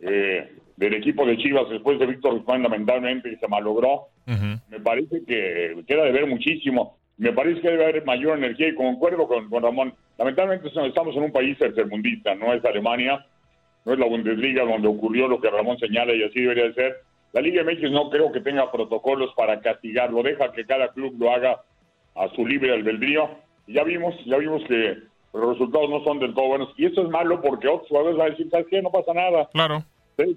eh, 0.00 0.52
del 0.76 0.94
equipo 0.94 1.26
de 1.26 1.36
Chivas 1.38 1.68
después 1.70 1.98
de 1.98 2.06
Víctor 2.06 2.38
Guzmán, 2.38 2.62
lamentablemente, 2.62 3.30
y 3.32 3.36
se 3.36 3.48
malogró. 3.48 4.08
Me 4.26 4.78
parece 4.80 5.24
que 5.26 5.82
queda 5.86 6.04
de 6.04 6.12
ver 6.12 6.26
muchísimo. 6.26 6.98
Me 7.16 7.32
parece 7.32 7.60
que 7.60 7.70
debe 7.70 7.84
haber 7.84 8.04
mayor 8.04 8.38
energía 8.38 8.68
y 8.68 8.74
concuerdo 8.74 9.26
con, 9.26 9.48
con 9.50 9.62
Ramón. 9.62 9.94
Lamentablemente 10.18 10.68
estamos 10.68 11.16
en 11.16 11.22
un 11.24 11.32
país 11.32 11.58
tercermundista, 11.58 12.34
no 12.36 12.52
es 12.52 12.64
Alemania, 12.64 13.26
no 13.88 13.94
es 13.94 14.00
la 14.00 14.06
Bundesliga 14.06 14.64
donde 14.64 14.86
ocurrió 14.86 15.28
lo 15.28 15.40
que 15.40 15.48
Ramón 15.48 15.78
señala 15.78 16.12
y 16.12 16.22
así 16.22 16.42
debería 16.42 16.64
de 16.64 16.74
ser. 16.74 16.96
La 17.32 17.40
Liga 17.40 17.64
MX 17.64 17.90
no 17.90 18.10
creo 18.10 18.30
que 18.30 18.40
tenga 18.40 18.70
protocolos 18.70 19.32
para 19.34 19.60
castigarlo, 19.60 20.22
deja 20.22 20.52
que 20.52 20.66
cada 20.66 20.88
club 20.92 21.14
lo 21.18 21.32
haga 21.32 21.62
a 22.14 22.28
su 22.36 22.46
libre 22.46 22.74
albedrío. 22.74 23.30
Y 23.66 23.74
ya 23.74 23.84
vimos, 23.84 24.14
ya 24.26 24.36
vimos 24.36 24.62
que 24.68 24.98
los 25.32 25.52
resultados 25.52 25.88
no 25.88 26.04
son 26.04 26.18
del 26.18 26.34
todo 26.34 26.48
buenos. 26.48 26.68
Y 26.76 26.84
eso 26.84 27.00
es 27.00 27.08
malo 27.08 27.40
porque 27.40 27.66
otros 27.66 27.88
jugadores 27.88 28.18
van 28.18 28.26
a 28.26 28.30
decir, 28.30 28.50
¿sabes 28.50 28.66
qué? 28.68 28.82
No 28.82 28.90
pasa 28.90 29.14
nada. 29.14 29.48
Claro. 29.54 29.82
Seis 30.18 30.36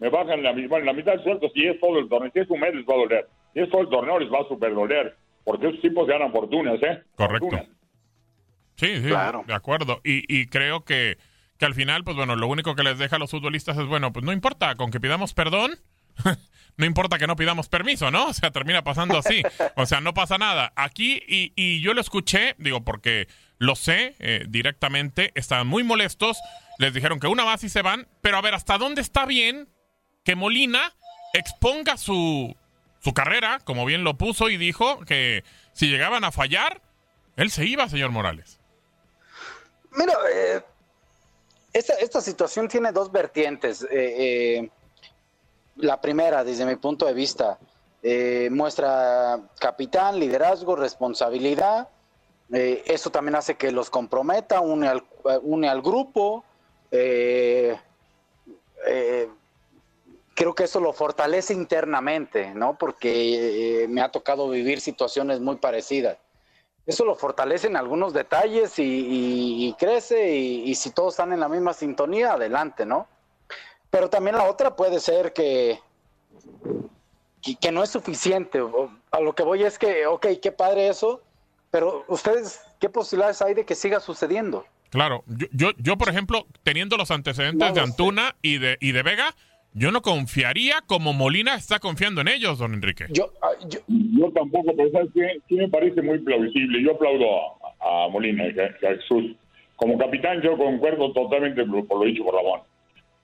me 0.00 0.08
bajan 0.08 0.42
la, 0.42 0.52
bueno, 0.52 0.84
la 0.84 0.92
mitad 0.92 1.12
del 1.12 1.22
sueldo, 1.22 1.48
si 1.54 1.64
es 1.64 1.78
todo 1.78 2.00
el 2.00 2.08
torneo, 2.08 2.32
si 2.32 2.40
es 2.40 2.50
un 2.50 2.58
mes 2.58 2.74
les 2.74 2.84
va 2.86 2.94
a 2.94 2.98
doler, 2.98 3.28
si 3.54 3.60
es 3.60 3.70
todo 3.70 3.82
el 3.82 3.88
torneo 3.88 4.18
les 4.18 4.32
va 4.32 4.40
a 4.40 4.48
super 4.48 4.74
doler, 4.74 5.14
porque 5.44 5.68
esos 5.68 5.80
tipos 5.80 6.08
ganan 6.08 6.32
fortunas, 6.32 6.82
¿eh? 6.82 7.02
Correcto. 7.14 7.56
Sí, 8.76 8.96
sí, 8.96 9.08
de 9.08 9.54
acuerdo. 9.54 10.00
Y, 10.04 10.22
y 10.28 10.46
creo 10.46 10.84
que, 10.84 11.18
que 11.58 11.66
al 11.66 11.74
final, 11.74 12.04
pues 12.04 12.16
bueno, 12.16 12.36
lo 12.36 12.46
único 12.46 12.74
que 12.74 12.82
les 12.82 12.98
deja 12.98 13.16
a 13.16 13.18
los 13.18 13.30
futbolistas 13.30 13.76
es, 13.76 13.86
bueno, 13.86 14.12
pues 14.12 14.24
no 14.24 14.32
importa, 14.32 14.74
con 14.76 14.90
que 14.90 15.00
pidamos 15.00 15.34
perdón, 15.34 15.78
no 16.76 16.86
importa 16.86 17.18
que 17.18 17.26
no 17.26 17.36
pidamos 17.36 17.68
permiso, 17.68 18.10
¿no? 18.10 18.26
O 18.28 18.32
sea, 18.32 18.50
termina 18.50 18.82
pasando 18.82 19.18
así. 19.18 19.42
O 19.76 19.84
sea, 19.86 20.00
no 20.00 20.14
pasa 20.14 20.38
nada. 20.38 20.72
Aquí, 20.76 21.22
y, 21.26 21.52
y 21.56 21.80
yo 21.80 21.94
lo 21.94 22.00
escuché, 22.00 22.54
digo, 22.58 22.84
porque 22.84 23.28
lo 23.58 23.74
sé 23.74 24.14
eh, 24.20 24.44
directamente, 24.48 25.32
estaban 25.34 25.66
muy 25.66 25.82
molestos, 25.82 26.38
les 26.78 26.94
dijeron 26.94 27.18
que 27.18 27.26
una 27.26 27.44
más 27.44 27.64
y 27.64 27.68
se 27.68 27.82
van, 27.82 28.06
pero 28.20 28.38
a 28.38 28.40
ver, 28.40 28.54
¿hasta 28.54 28.78
dónde 28.78 29.00
está 29.00 29.26
bien 29.26 29.68
que 30.24 30.36
Molina 30.36 30.94
exponga 31.34 31.96
su, 31.96 32.56
su 33.00 33.12
carrera, 33.12 33.58
como 33.64 33.84
bien 33.84 34.04
lo 34.04 34.16
puso, 34.16 34.48
y 34.48 34.56
dijo 34.56 35.00
que 35.04 35.42
si 35.72 35.88
llegaban 35.88 36.22
a 36.22 36.32
fallar, 36.32 36.82
él 37.36 37.50
se 37.50 37.66
iba, 37.66 37.88
señor 37.88 38.10
Morales? 38.10 38.60
Mira, 39.92 40.14
eh, 40.32 40.62
esta, 41.78 42.20
situación 42.20 42.68
tiene 42.68 42.92
dos 42.92 43.10
vertientes. 43.10 43.86
Eh, 43.90 44.70
la 45.76 46.00
primera, 46.00 46.44
desde 46.44 46.66
mi 46.66 46.76
punto 46.76 47.06
de 47.06 47.14
vista, 47.14 47.58
muestra 48.50 49.40
capitán, 49.58 50.18
liderazgo, 50.18 50.76
responsabilidad 50.76 51.88
eh, 52.52 52.82
eso 52.86 53.10
también 53.10 53.34
hace 53.34 53.56
que 53.56 53.70
los 53.72 53.90
comprometa, 53.90 54.60
une 54.60 54.88
al, 54.88 55.04
une 55.42 55.68
al 55.68 55.82
grupo. 55.82 56.44
Eh, 56.90 57.76
eh, 58.86 59.28
creo 60.34 60.54
que 60.54 60.64
eso 60.64 60.80
lo 60.80 60.92
fortalece 60.92 61.52
internamente, 61.52 62.54
¿no? 62.54 62.78
Porque 62.78 63.86
me 63.88 64.00
ha 64.00 64.10
tocado 64.10 64.48
vivir 64.48 64.80
situaciones 64.80 65.40
muy 65.40 65.56
parecidas. 65.56 66.16
Eso 66.88 67.04
lo 67.04 67.14
fortalece 67.14 67.66
en 67.66 67.76
algunos 67.76 68.14
detalles 68.14 68.72
y, 68.78 69.76
crece 69.78 70.34
y, 70.34 70.74
si 70.74 70.90
todos 70.90 71.12
están 71.12 71.34
en 71.34 71.40
la 71.40 71.48
misma 71.50 71.74
sintonía, 71.74 72.32
adelante, 72.32 72.86
¿no? 72.86 73.06
Pero 73.90 74.08
también 74.08 74.36
la 74.36 74.44
otra 74.44 74.74
puede 74.74 74.98
ser 74.98 75.34
que, 75.34 75.78
que, 77.42 77.56
que 77.56 77.72
no 77.72 77.82
es 77.82 77.90
suficiente. 77.90 78.62
A 79.10 79.20
lo 79.20 79.34
que 79.34 79.42
voy 79.42 79.64
es 79.64 79.78
que, 79.78 80.06
ok, 80.06 80.28
qué 80.40 80.50
padre 80.50 80.88
eso, 80.88 81.20
pero 81.70 82.06
ustedes, 82.08 82.62
¿qué 82.80 82.88
posibilidades 82.88 83.42
hay 83.42 83.52
de 83.52 83.66
que 83.66 83.74
siga 83.74 84.00
sucediendo? 84.00 84.64
Claro, 84.88 85.24
yo, 85.26 85.46
yo, 85.52 85.70
yo 85.76 85.98
por 85.98 86.08
ejemplo, 86.08 86.46
teniendo 86.62 86.96
los 86.96 87.10
antecedentes 87.10 87.74
de 87.74 87.80
Antuna 87.82 88.34
y 88.40 88.56
de, 88.56 88.78
y 88.80 88.92
de 88.92 89.02
Vega, 89.02 89.34
yo 89.78 89.90
no 89.90 90.02
confiaría 90.02 90.76
como 90.86 91.12
Molina 91.12 91.54
está 91.54 91.78
confiando 91.78 92.20
en 92.20 92.28
ellos, 92.28 92.58
don 92.58 92.74
Enrique. 92.74 93.06
Yo, 93.10 93.32
ah, 93.42 93.50
yo... 93.68 93.80
tampoco, 94.32 94.72
pero 94.76 94.90
¿sabes 94.90 95.08
qué? 95.14 95.40
Sí 95.48 95.54
me 95.54 95.68
parece 95.68 96.02
muy 96.02 96.18
plausible. 96.18 96.82
Yo 96.82 96.92
aplaudo 96.92 97.26
a, 97.80 98.08
Molina, 98.08 98.44
a, 98.44 98.94
Jesús. 98.94 99.36
Como 99.76 99.96
capitán 99.96 100.42
yo 100.42 100.56
concuerdo 100.56 101.12
totalmente 101.12 101.64
por 101.64 101.98
lo 102.00 102.04
dicho 102.04 102.24
por 102.24 102.34
Ramón. 102.34 102.60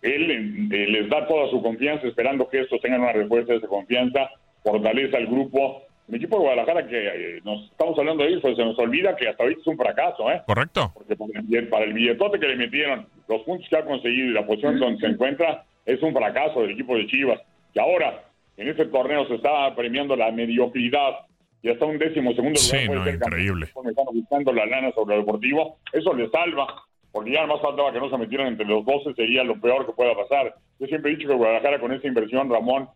Él 0.02 0.70
eh, 0.72 0.86
les 0.88 1.08
da 1.08 1.26
toda 1.26 1.50
su 1.50 1.62
confianza 1.62 2.06
esperando 2.06 2.48
que 2.48 2.60
estos 2.60 2.80
tengan 2.80 3.00
una 3.00 3.12
respuesta 3.12 3.52
de 3.52 3.58
esa 3.58 3.68
confianza, 3.68 4.30
fortaleza 4.62 5.16
al 5.16 5.26
grupo 5.26 5.82
el 6.08 6.16
equipo 6.16 6.36
de 6.36 6.42
Guadalajara 6.42 6.86
que 6.86 7.06
eh, 7.06 7.40
nos 7.44 7.64
estamos 7.70 7.98
hablando 7.98 8.24
de 8.24 8.32
eso, 8.32 8.42
pues 8.42 8.56
se 8.56 8.64
nos 8.64 8.78
olvida 8.78 9.16
que 9.16 9.28
hasta 9.28 9.42
ahorita 9.42 9.60
es 9.62 9.66
un 9.66 9.78
fracaso, 9.78 10.30
¿eh? 10.30 10.42
Correcto. 10.46 10.92
Porque 10.92 11.16
para 11.62 11.84
el 11.86 11.94
billetote 11.94 12.38
que 12.38 12.48
le 12.48 12.56
metieron, 12.56 13.06
los 13.26 13.42
puntos 13.42 13.66
que 13.70 13.76
ha 13.76 13.84
conseguido 13.84 14.28
y 14.28 14.32
la 14.32 14.46
posición 14.46 14.78
donde 14.78 15.00
se 15.00 15.06
encuentra, 15.06 15.64
es 15.84 16.02
un 16.02 16.12
fracaso 16.12 16.62
del 16.62 16.72
equipo 16.72 16.96
de 16.96 17.06
Chivas. 17.06 17.40
Y 17.72 17.78
ahora, 17.78 18.24
en 18.56 18.68
este 18.68 18.86
torneo 18.86 19.26
se 19.26 19.34
está 19.36 19.74
premiando 19.74 20.16
la 20.16 20.30
mediocridad 20.30 21.26
y 21.62 21.70
hasta 21.70 21.86
un 21.86 21.98
décimo 21.98 22.32
segundo 22.34 22.60
lugar. 22.60 22.80
Sí, 22.80 22.88
no, 22.88 23.08
increíble. 23.08 23.66
Están 23.66 24.06
buscando 24.12 24.52
la 24.52 24.66
lana 24.66 24.92
sobre 24.92 25.16
el 25.16 25.22
deportivo. 25.22 25.78
Eso 25.92 26.12
le 26.14 26.28
salva, 26.30 26.66
porque 27.10 27.32
ya 27.32 27.46
más 27.46 27.60
faltaba 27.60 27.92
que 27.92 28.00
no 28.00 28.10
se 28.10 28.18
metieran 28.18 28.48
entre 28.48 28.66
los 28.66 28.84
12, 28.84 29.14
sería 29.14 29.44
lo 29.44 29.60
peor 29.60 29.86
que 29.86 29.92
pueda 29.92 30.14
pasar. 30.14 30.54
Yo 30.78 30.86
siempre 30.86 31.12
he 31.12 31.16
dicho 31.16 31.28
que 31.28 31.34
Guadalajara 31.34 31.80
con 31.80 31.92
esa 31.92 32.06
inversión, 32.06 32.50
Ramón, 32.50 32.88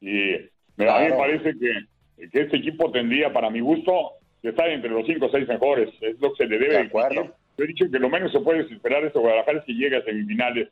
y 0.00 0.34
a 0.34 0.38
mí 1.00 1.08
me 1.08 1.12
parece 1.12 1.52
que 1.58 1.70
que 2.16 2.40
este 2.42 2.56
equipo 2.56 2.90
tendría, 2.90 3.32
para 3.32 3.50
mi 3.50 3.60
gusto, 3.60 4.12
que 4.42 4.50
estar 4.50 4.68
entre 4.68 4.90
los 4.90 5.06
cinco 5.06 5.26
o 5.26 5.30
seis 5.30 5.48
mejores. 5.48 5.90
Es 6.00 6.20
lo 6.20 6.32
que 6.32 6.44
se 6.44 6.50
le 6.50 6.58
debe. 6.58 6.74
De 6.74 6.80
acuerdo. 6.80 7.34
Yo 7.56 7.64
he 7.64 7.68
dicho 7.68 7.86
que 7.90 7.98
lo 7.98 8.08
menos 8.08 8.32
se 8.32 8.40
puede 8.40 8.62
esperar 8.62 9.04
esto 9.04 9.20
Guadalajara 9.20 9.58
es 9.58 9.64
que 9.64 9.74
llegue 9.74 9.96
a 9.96 10.04
semifinales. 10.04 10.68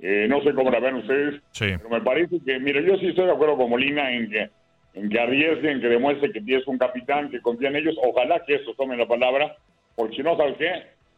Eh, 0.00 0.26
no 0.28 0.42
sé 0.42 0.52
cómo 0.54 0.70
la 0.70 0.80
ven 0.80 0.96
ustedes, 0.96 1.40
pero 1.58 1.88
me 1.88 2.00
parece 2.00 2.40
que, 2.44 2.58
mire, 2.58 2.84
yo 2.84 2.96
sí 2.98 3.08
estoy 3.08 3.26
de 3.26 3.32
acuerdo 3.32 3.56
con 3.56 3.70
Molina 3.70 4.12
en 4.12 4.30
que 4.30 4.50
en 4.94 5.08
que 5.08 5.18
arriesguen, 5.18 5.80
que 5.80 5.88
demuestre 5.88 6.30
que 6.30 6.40
tienes 6.40 6.66
un 6.68 6.78
capitán, 6.78 7.28
que 7.28 7.40
confía 7.40 7.68
en 7.68 7.76
ellos. 7.76 7.96
Ojalá 8.00 8.44
que 8.46 8.54
eso 8.54 8.74
tomen 8.76 8.98
la 8.98 9.08
palabra, 9.08 9.56
porque 9.96 10.16
si 10.16 10.22
no, 10.22 10.36
¿sabes 10.36 10.56
qué? 10.56 10.70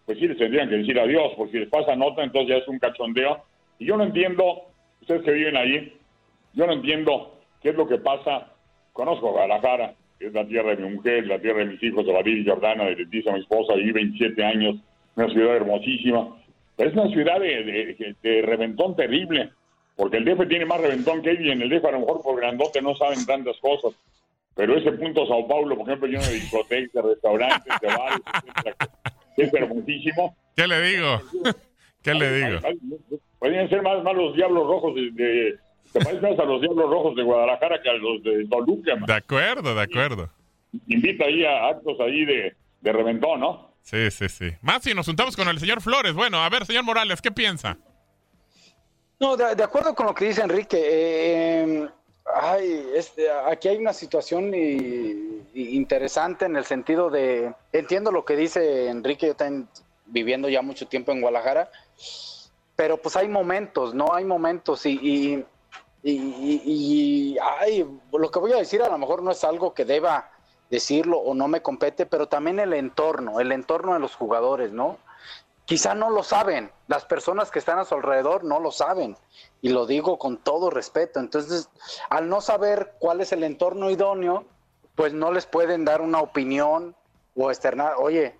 Pues 0.06 0.18
sí 0.18 0.26
les 0.26 0.38
tendrían 0.38 0.70
que 0.70 0.76
decir 0.76 0.98
adiós, 0.98 1.32
porque 1.36 1.52
si 1.52 1.58
les 1.58 1.68
pasa 1.68 1.94
nota, 1.94 2.22
entonces 2.22 2.48
ya 2.48 2.56
es 2.56 2.68
un 2.68 2.78
cachondeo. 2.78 3.44
Y 3.78 3.84
yo 3.84 3.98
no 3.98 4.04
entiendo, 4.04 4.62
ustedes 5.02 5.22
que 5.24 5.32
viven 5.32 5.56
ahí, 5.58 5.92
yo 6.54 6.66
no 6.66 6.72
entiendo 6.72 7.38
qué 7.62 7.70
es 7.70 7.74
lo 7.74 7.86
que 7.86 7.98
pasa 7.98 8.50
Conozco 8.96 9.30
Guadalajara, 9.30 9.92
que 10.18 10.28
es 10.28 10.32
la 10.32 10.46
tierra 10.46 10.74
de 10.74 10.82
mi 10.82 10.94
mujer, 10.94 11.26
la 11.26 11.38
tierra 11.38 11.58
de 11.58 11.66
mis 11.66 11.82
hijos, 11.82 12.06
de 12.06 12.30
y 12.30 12.46
Jordana, 12.46 12.84
de 12.84 12.96
Leticia, 12.96 13.30
mi 13.30 13.40
esposa, 13.40 13.74
viví 13.74 13.92
27 13.92 14.42
años, 14.42 14.76
una 15.16 15.28
ciudad 15.28 15.56
hermosísima, 15.56 16.34
pero 16.76 16.90
es 16.90 16.96
una 16.96 17.08
ciudad 17.08 17.40
de, 17.40 18.42
reventón 18.42 18.96
terrible, 18.96 19.50
porque 19.96 20.18
el 20.18 20.24
DF 20.24 20.48
tiene 20.48 20.66
más 20.66 20.80
reventón 20.80 21.22
que 21.22 21.30
ella, 21.30 21.42
y 21.42 21.50
en 21.50 21.62
el 21.62 21.70
DF 21.70 21.84
a 21.86 21.92
lo 21.92 22.00
mejor 22.00 22.22
por 22.22 22.36
grandote 22.36 22.82
no 22.82 22.94
saben 22.96 23.24
tantas 23.26 23.56
cosas, 23.58 23.92
pero 24.54 24.76
ese 24.76 24.92
punto 24.92 25.26
Sao 25.26 25.46
Paulo, 25.46 25.76
por 25.76 25.86
ejemplo, 25.86 26.08
lleno 26.08 26.24
de 26.24 26.34
discotecas, 26.34 26.92
de 26.92 27.02
restaurantes, 27.02 27.74
de 27.80 27.88
bares, 27.88 28.20
es 29.36 29.54
hermosísimo. 29.54 30.36
¿Qué 30.54 30.66
le 30.66 30.80
digo? 30.80 31.20
¿Qué 32.02 32.14
le 32.14 32.32
digo? 32.32 32.60
Podrían 33.38 33.68
ser 33.68 33.82
más, 33.82 34.02
más 34.02 34.14
los 34.14 34.34
diablos 34.34 34.66
rojos 34.66 34.94
de 34.94 35.58
te 35.92 36.04
pareces 36.04 36.22
más 36.22 36.38
a 36.38 36.44
los 36.44 36.60
Diablos 36.60 36.90
Rojos 36.90 37.16
de 37.16 37.22
Guadalajara 37.22 37.80
que 37.80 37.88
a 37.88 37.94
los 37.94 38.22
de 38.22 38.46
Toluca. 38.48 38.96
De 39.06 39.12
acuerdo, 39.14 39.74
de 39.74 39.82
acuerdo. 39.82 40.28
Invita 40.88 41.24
ahí 41.24 41.44
a 41.44 41.68
actos 41.68 41.98
ahí 42.00 42.24
de, 42.24 42.54
de 42.80 42.92
reventón, 42.92 43.40
¿no? 43.40 43.65
Sí, 43.86 44.10
sí, 44.10 44.28
sí. 44.28 44.52
Más 44.62 44.82
si 44.82 44.94
nos 44.94 45.06
juntamos 45.06 45.36
con 45.36 45.46
el 45.46 45.60
señor 45.60 45.80
Flores. 45.80 46.12
Bueno, 46.12 46.42
a 46.42 46.48
ver, 46.48 46.66
señor 46.66 46.82
Morales, 46.82 47.22
¿qué 47.22 47.30
piensa? 47.30 47.78
No, 49.20 49.36
de, 49.36 49.62
acuerdo 49.62 49.94
con 49.94 50.06
lo 50.06 50.14
que 50.14 50.24
dice 50.24 50.42
Enrique. 50.42 50.82
Eh, 50.82 51.88
ay, 52.34 52.90
este, 52.96 53.30
aquí 53.30 53.68
hay 53.68 53.76
una 53.76 53.92
situación 53.92 54.52
interesante 55.54 56.46
en 56.46 56.56
el 56.56 56.64
sentido 56.64 57.10
de, 57.10 57.54
entiendo 57.72 58.10
lo 58.10 58.24
que 58.24 58.34
dice 58.34 58.88
Enrique, 58.88 59.26
yo 59.26 59.32
estoy 59.32 59.64
viviendo 60.06 60.48
ya 60.48 60.62
mucho 60.62 60.88
tiempo 60.88 61.12
en 61.12 61.20
Guadalajara, 61.20 61.70
pero 62.74 62.96
pues 62.96 63.14
hay 63.14 63.28
momentos, 63.28 63.94
¿no? 63.94 64.12
Hay 64.12 64.24
momentos 64.24 64.84
y 64.84 65.46
y, 66.08 67.36
ay, 67.42 67.84
lo 68.12 68.30
que 68.30 68.38
voy 68.38 68.52
a 68.52 68.56
decir 68.56 68.80
a 68.80 68.88
lo 68.88 68.96
mejor 68.96 69.22
no 69.22 69.32
es 69.32 69.42
algo 69.42 69.74
que 69.74 69.84
deba 69.84 70.30
decirlo 70.70 71.18
o 71.18 71.34
no 71.34 71.48
me 71.48 71.62
compete, 71.62 72.06
pero 72.06 72.28
también 72.28 72.58
el 72.58 72.72
entorno, 72.72 73.40
el 73.40 73.52
entorno 73.52 73.94
de 73.94 74.00
los 74.00 74.14
jugadores, 74.14 74.72
¿no? 74.72 74.98
Quizá 75.64 75.94
no 75.94 76.10
lo 76.10 76.22
saben, 76.22 76.70
las 76.86 77.04
personas 77.04 77.50
que 77.50 77.58
están 77.58 77.78
a 77.78 77.84
su 77.84 77.94
alrededor 77.94 78.44
no 78.44 78.60
lo 78.60 78.70
saben, 78.70 79.16
y 79.60 79.70
lo 79.70 79.86
digo 79.86 80.18
con 80.18 80.36
todo 80.38 80.70
respeto. 80.70 81.18
Entonces, 81.18 81.68
al 82.08 82.28
no 82.28 82.40
saber 82.40 82.94
cuál 83.00 83.20
es 83.20 83.32
el 83.32 83.42
entorno 83.42 83.90
idóneo, 83.90 84.44
pues 84.94 85.12
no 85.12 85.32
les 85.32 85.46
pueden 85.46 85.84
dar 85.84 86.00
una 86.00 86.20
opinión 86.20 86.94
o 87.34 87.50
externar, 87.50 87.94
oye, 87.98 88.38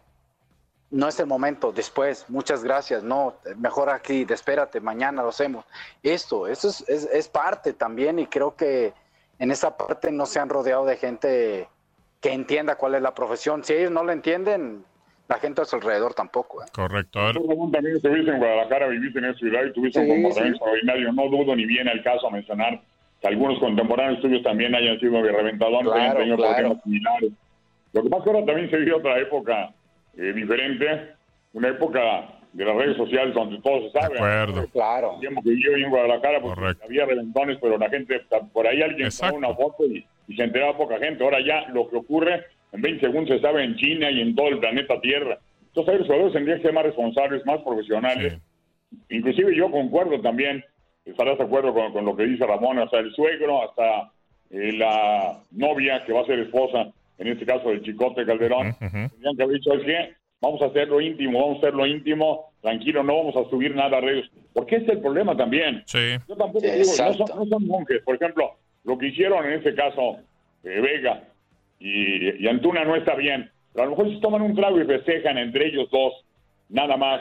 no 0.91 1.09
es 1.09 1.19
el 1.19 1.27
momento, 1.27 1.73
después, 1.73 2.27
muchas 2.29 2.63
gracias, 2.63 3.03
no, 3.03 3.35
mejor 3.57 3.91
aquí, 3.91 4.27
espérate, 4.29 4.81
mañana 4.81 5.23
lo 5.23 5.31
hacemos. 5.31 5.65
Esto, 6.03 6.47
eso 6.47 6.69
es, 6.69 6.83
es, 6.87 7.29
parte 7.29 7.73
también 7.73 8.19
y 8.19 8.27
creo 8.27 8.55
que 8.55 8.95
en 9.39 9.51
esa 9.51 9.77
parte 9.77 10.11
no 10.13 10.27
se 10.27 10.39
han 10.39 10.49
rodeado 10.49 10.87
de 10.87 10.97
gente 10.97 11.69
que 12.21 12.33
entienda 12.33 12.77
cuál 12.77 12.95
es 12.95 13.03
la 13.03 13.15
profesión. 13.15 13.65
Si 13.65 13.73
ellos 13.75 13.91
no 13.91 14.03
lo 14.05 14.13
entienden, 14.13 14.85
la 15.29 15.37
gente 15.39 15.63
a 15.63 15.65
su 15.65 15.77
alrededor 15.77 16.15
tampoco. 16.15 16.63
¿eh? 16.63 16.67
Correcto. 16.73 17.33
Tú 17.35 17.71
también 17.73 17.97
estuviste 17.97 18.31
en 18.31 18.39
Guadalajara, 18.39 18.89
viviste 18.89 19.19
en 19.19 19.25
esa 19.27 19.39
ciudad 19.39 19.65
y 19.65 19.73
tuviste 19.73 20.01
un 20.01 20.09
comportamiento 20.09 20.57
extraordinario. 20.57 21.13
No 21.13 21.29
dudo 21.29 21.57
ni 21.57 21.67
viene 21.67 21.93
el 21.93 22.03
caso 22.03 22.29
a 22.29 22.31
mencionar 22.31 22.81
que 23.21 23.29
algunos 23.29 23.59
contemporáneos 23.59 24.21
tuyos 24.21 24.43
también 24.43 24.75
hayan 24.75 24.99
sido 25.01 25.23
reventadores, 25.23 25.91
Claro, 25.93 25.99
hayan 25.99 26.17
tenido 26.17 26.37
claro. 26.37 26.55
problemas 26.55 26.83
similares. 26.85 27.33
Lo 27.93 28.03
que 28.03 28.11
pasa 28.11 28.19
es 28.19 28.25
que 28.25 28.31
ahora 28.31 28.47
también 28.47 28.71
se 28.71 28.77
vive 28.77 28.93
otra 28.93 29.19
época 29.19 29.75
eh, 30.19 30.33
diferente, 30.33 31.15
una 31.55 31.69
época 31.69 32.29
de 32.53 32.65
las 32.65 32.77
redes 32.77 32.97
sociales 32.97 33.35
donde 33.35 33.61
todo 33.61 33.81
se 33.83 33.91
sabe. 33.91 34.15
De 34.15 34.21
acuerdo. 34.21 34.67
Claro. 34.73 35.15
El 35.15 35.21
tiempo 35.21 35.43
que 35.43 35.61
yo 35.61 35.73
en 35.73 35.91
Guadalajara, 35.91 36.41
pues 36.41 36.55
Correcto. 36.55 36.85
había 36.85 37.07
reventones, 37.07 37.59
pero 37.61 37.79
la 37.79 37.89
gente, 37.89 38.21
por 38.53 38.67
ahí 38.67 38.83
alguien 38.83 39.07
Exacto. 39.07 39.35
tomó 39.37 39.49
una 39.49 39.57
foto 39.57 39.85
y, 39.87 40.07
y 40.29 40.37
se 40.37 40.43
enteraba 40.43 40.77
poca 40.77 40.99
gente. 40.99 41.23
Ahora 41.25 41.39
ya 41.41 41.69
lo 41.73 41.89
que 41.89 41.97
ocurre 41.97 42.45
en 42.73 42.83
20 42.83 43.07
segundos 43.07 43.37
se 43.37 43.43
sabe 43.43 43.65
en 43.65 43.77
China 43.77 44.11
y 44.11 44.21
en 44.21 44.35
todo 44.35 44.49
el 44.49 44.59
planeta 44.59 45.01
Tierra. 45.01 45.39
Entonces, 45.69 45.93
ahí 45.93 45.99
los 45.99 46.07
jugadores 46.07 46.33
tendrían 46.33 46.59
que 46.59 46.65
ser 46.65 46.73
más 46.73 46.85
responsables, 46.85 47.47
más 47.47 47.61
profesionales. 47.63 48.39
Inclusive 49.11 49.55
yo 49.55 49.71
concuerdo 49.71 50.21
también, 50.21 50.65
estarás 51.05 51.39
de 51.39 51.45
acuerdo 51.45 51.75
con, 51.75 51.93
con 51.93 52.05
lo 52.05 52.17
que 52.17 52.25
dice 52.25 52.47
Ramón, 52.47 52.79
hasta 52.79 52.99
el 52.99 53.13
suegro, 53.13 53.63
hasta 53.63 54.11
eh, 54.51 54.73
la 54.73 55.39
novia 55.51 56.05
que 56.05 56.13
va 56.13 56.23
a 56.23 56.27
ser 56.27 56.39
esposa, 56.39 56.93
en 57.19 57.29
este 57.29 57.45
caso 57.45 57.69
del 57.69 57.83
Chicote 57.83 58.25
Calderón, 58.25 58.75
tendrían 58.79 59.37
que 59.37 59.43
haber 59.43 59.57
dicho, 59.57 59.73
es 59.75 59.85
que 59.85 60.15
vamos 60.41 60.63
a 60.63 60.67
hacerlo 60.67 61.01
íntimo, 61.01 61.41
vamos 61.41 61.57
a 61.57 61.59
hacerlo 61.59 61.87
íntimo, 61.87 62.53
tranquilo, 62.63 63.03
no 63.03 63.17
vamos 63.17 63.37
a 63.37 63.49
subir 63.51 63.75
nada 63.75 63.99
a 63.99 64.01
redes. 64.01 64.27
Porque 64.53 64.77
ese 64.77 64.87
es 64.87 64.93
el 64.93 65.01
problema 65.01 65.37
también. 65.37 65.83
Sí. 65.87 66.17
Yo 66.29 66.37
tampoco 66.37 66.61
Sí, 66.61 66.71
digo, 66.71 66.93
no 66.99 67.15
son, 67.15 67.39
no 67.39 67.47
son 67.47 67.67
monjes. 67.67 68.03
Por 68.03 68.17
ejemplo, 68.17 68.57
lo 68.87 68.97
que 68.97 69.09
hicieron 69.09 69.45
en 69.45 69.53
este 69.55 69.75
caso 69.75 70.17
eh, 70.65 70.81
Vega 70.81 71.25
y, 71.79 72.43
y 72.43 72.49
Antuna 72.49 72.85
no 72.85 72.97
está 72.97 73.15
bien. 73.15 73.51
Pero 73.73 73.83
a 73.83 73.91
lo 73.91 73.97
mejor 73.97 74.09
si 74.15 74.21
toman 74.21 74.41
un 74.43 74.55
trago 74.57 74.81
y 74.81 74.87
festejan 74.87 75.37
entre 75.37 75.67
ellos 75.67 75.89
dos, 75.91 76.15
nada 76.71 76.97
más. 76.97 77.21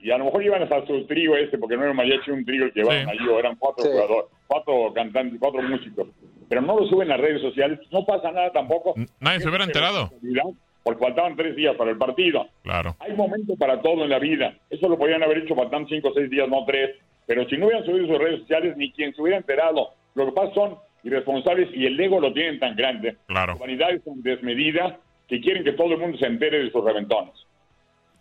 Y 0.00 0.12
a 0.12 0.18
lo 0.18 0.26
mejor 0.26 0.42
llevan 0.42 0.62
hasta 0.62 0.86
su 0.86 1.04
trío 1.06 1.36
este, 1.36 1.58
porque 1.58 1.74
no 1.76 1.82
era 1.82 1.90
un 1.90 1.96
mariachi, 1.96 2.30
un 2.30 2.44
trío 2.44 2.66
el 2.66 2.72
que 2.72 2.80
llevaban 2.82 3.04
Sí. 3.06 3.10
allí, 3.18 3.28
o 3.28 3.38
eran 3.38 3.56
cuatro 3.56 3.84
Sí. 3.84 3.90
jugadores, 3.90 4.30
cuatro 4.46 4.92
cantantes, 4.94 5.40
cuatro 5.40 5.60
músicos. 5.62 6.06
Pero 6.48 6.60
no 6.62 6.78
lo 6.78 6.86
suben 6.86 7.10
a 7.10 7.16
redes 7.16 7.42
sociales, 7.42 7.80
no 7.90 8.06
pasa 8.06 8.30
nada 8.30 8.50
tampoco. 8.52 8.94
Nadie 9.18 9.40
se 9.40 9.48
hubiera 9.48 9.64
enterado. 9.64 10.10
Porque 10.84 11.00
faltaban 11.04 11.36
tres 11.36 11.56
días 11.56 11.74
para 11.76 11.90
el 11.90 11.98
partido. 11.98 12.46
Claro. 12.62 12.94
Hay 13.00 13.12
momentos 13.14 13.58
para 13.58 13.82
todo 13.82 14.04
en 14.04 14.10
la 14.10 14.18
vida. 14.20 14.54
Eso 14.70 14.88
lo 14.88 14.96
podían 14.96 15.22
haber 15.22 15.38
hecho 15.38 15.54
faltando 15.56 15.88
cinco 15.88 16.08
o 16.10 16.14
seis 16.14 16.30
días, 16.30 16.48
no 16.48 16.64
tres. 16.64 16.96
Pero 17.26 17.46
si 17.48 17.58
no 17.58 17.66
hubieran 17.66 17.84
subido 17.84 18.06
sus 18.06 18.18
redes 18.18 18.40
sociales, 18.40 18.76
ni 18.76 18.90
quien 18.92 19.12
se 19.14 19.20
hubiera 19.20 19.36
enterado. 19.36 19.90
Lo 20.14 20.26
que 20.26 20.32
pasa 20.32 20.54
son 20.54 20.78
irresponsables 21.02 21.68
y 21.74 21.86
el 21.86 21.98
ego 21.98 22.20
lo 22.20 22.32
tienen 22.32 22.58
tan 22.58 22.76
grande. 22.76 23.16
Claro. 23.26 23.54
Su 23.54 23.60
vanidad 23.60 23.90
es 23.90 24.04
tan 24.04 24.22
desmedida 24.22 24.98
que 25.28 25.40
quieren 25.40 25.64
que 25.64 25.72
todo 25.72 25.92
el 25.92 25.98
mundo 25.98 26.18
se 26.18 26.26
entere 26.26 26.64
de 26.64 26.70
sus 26.70 26.84
reventones. 26.84 27.34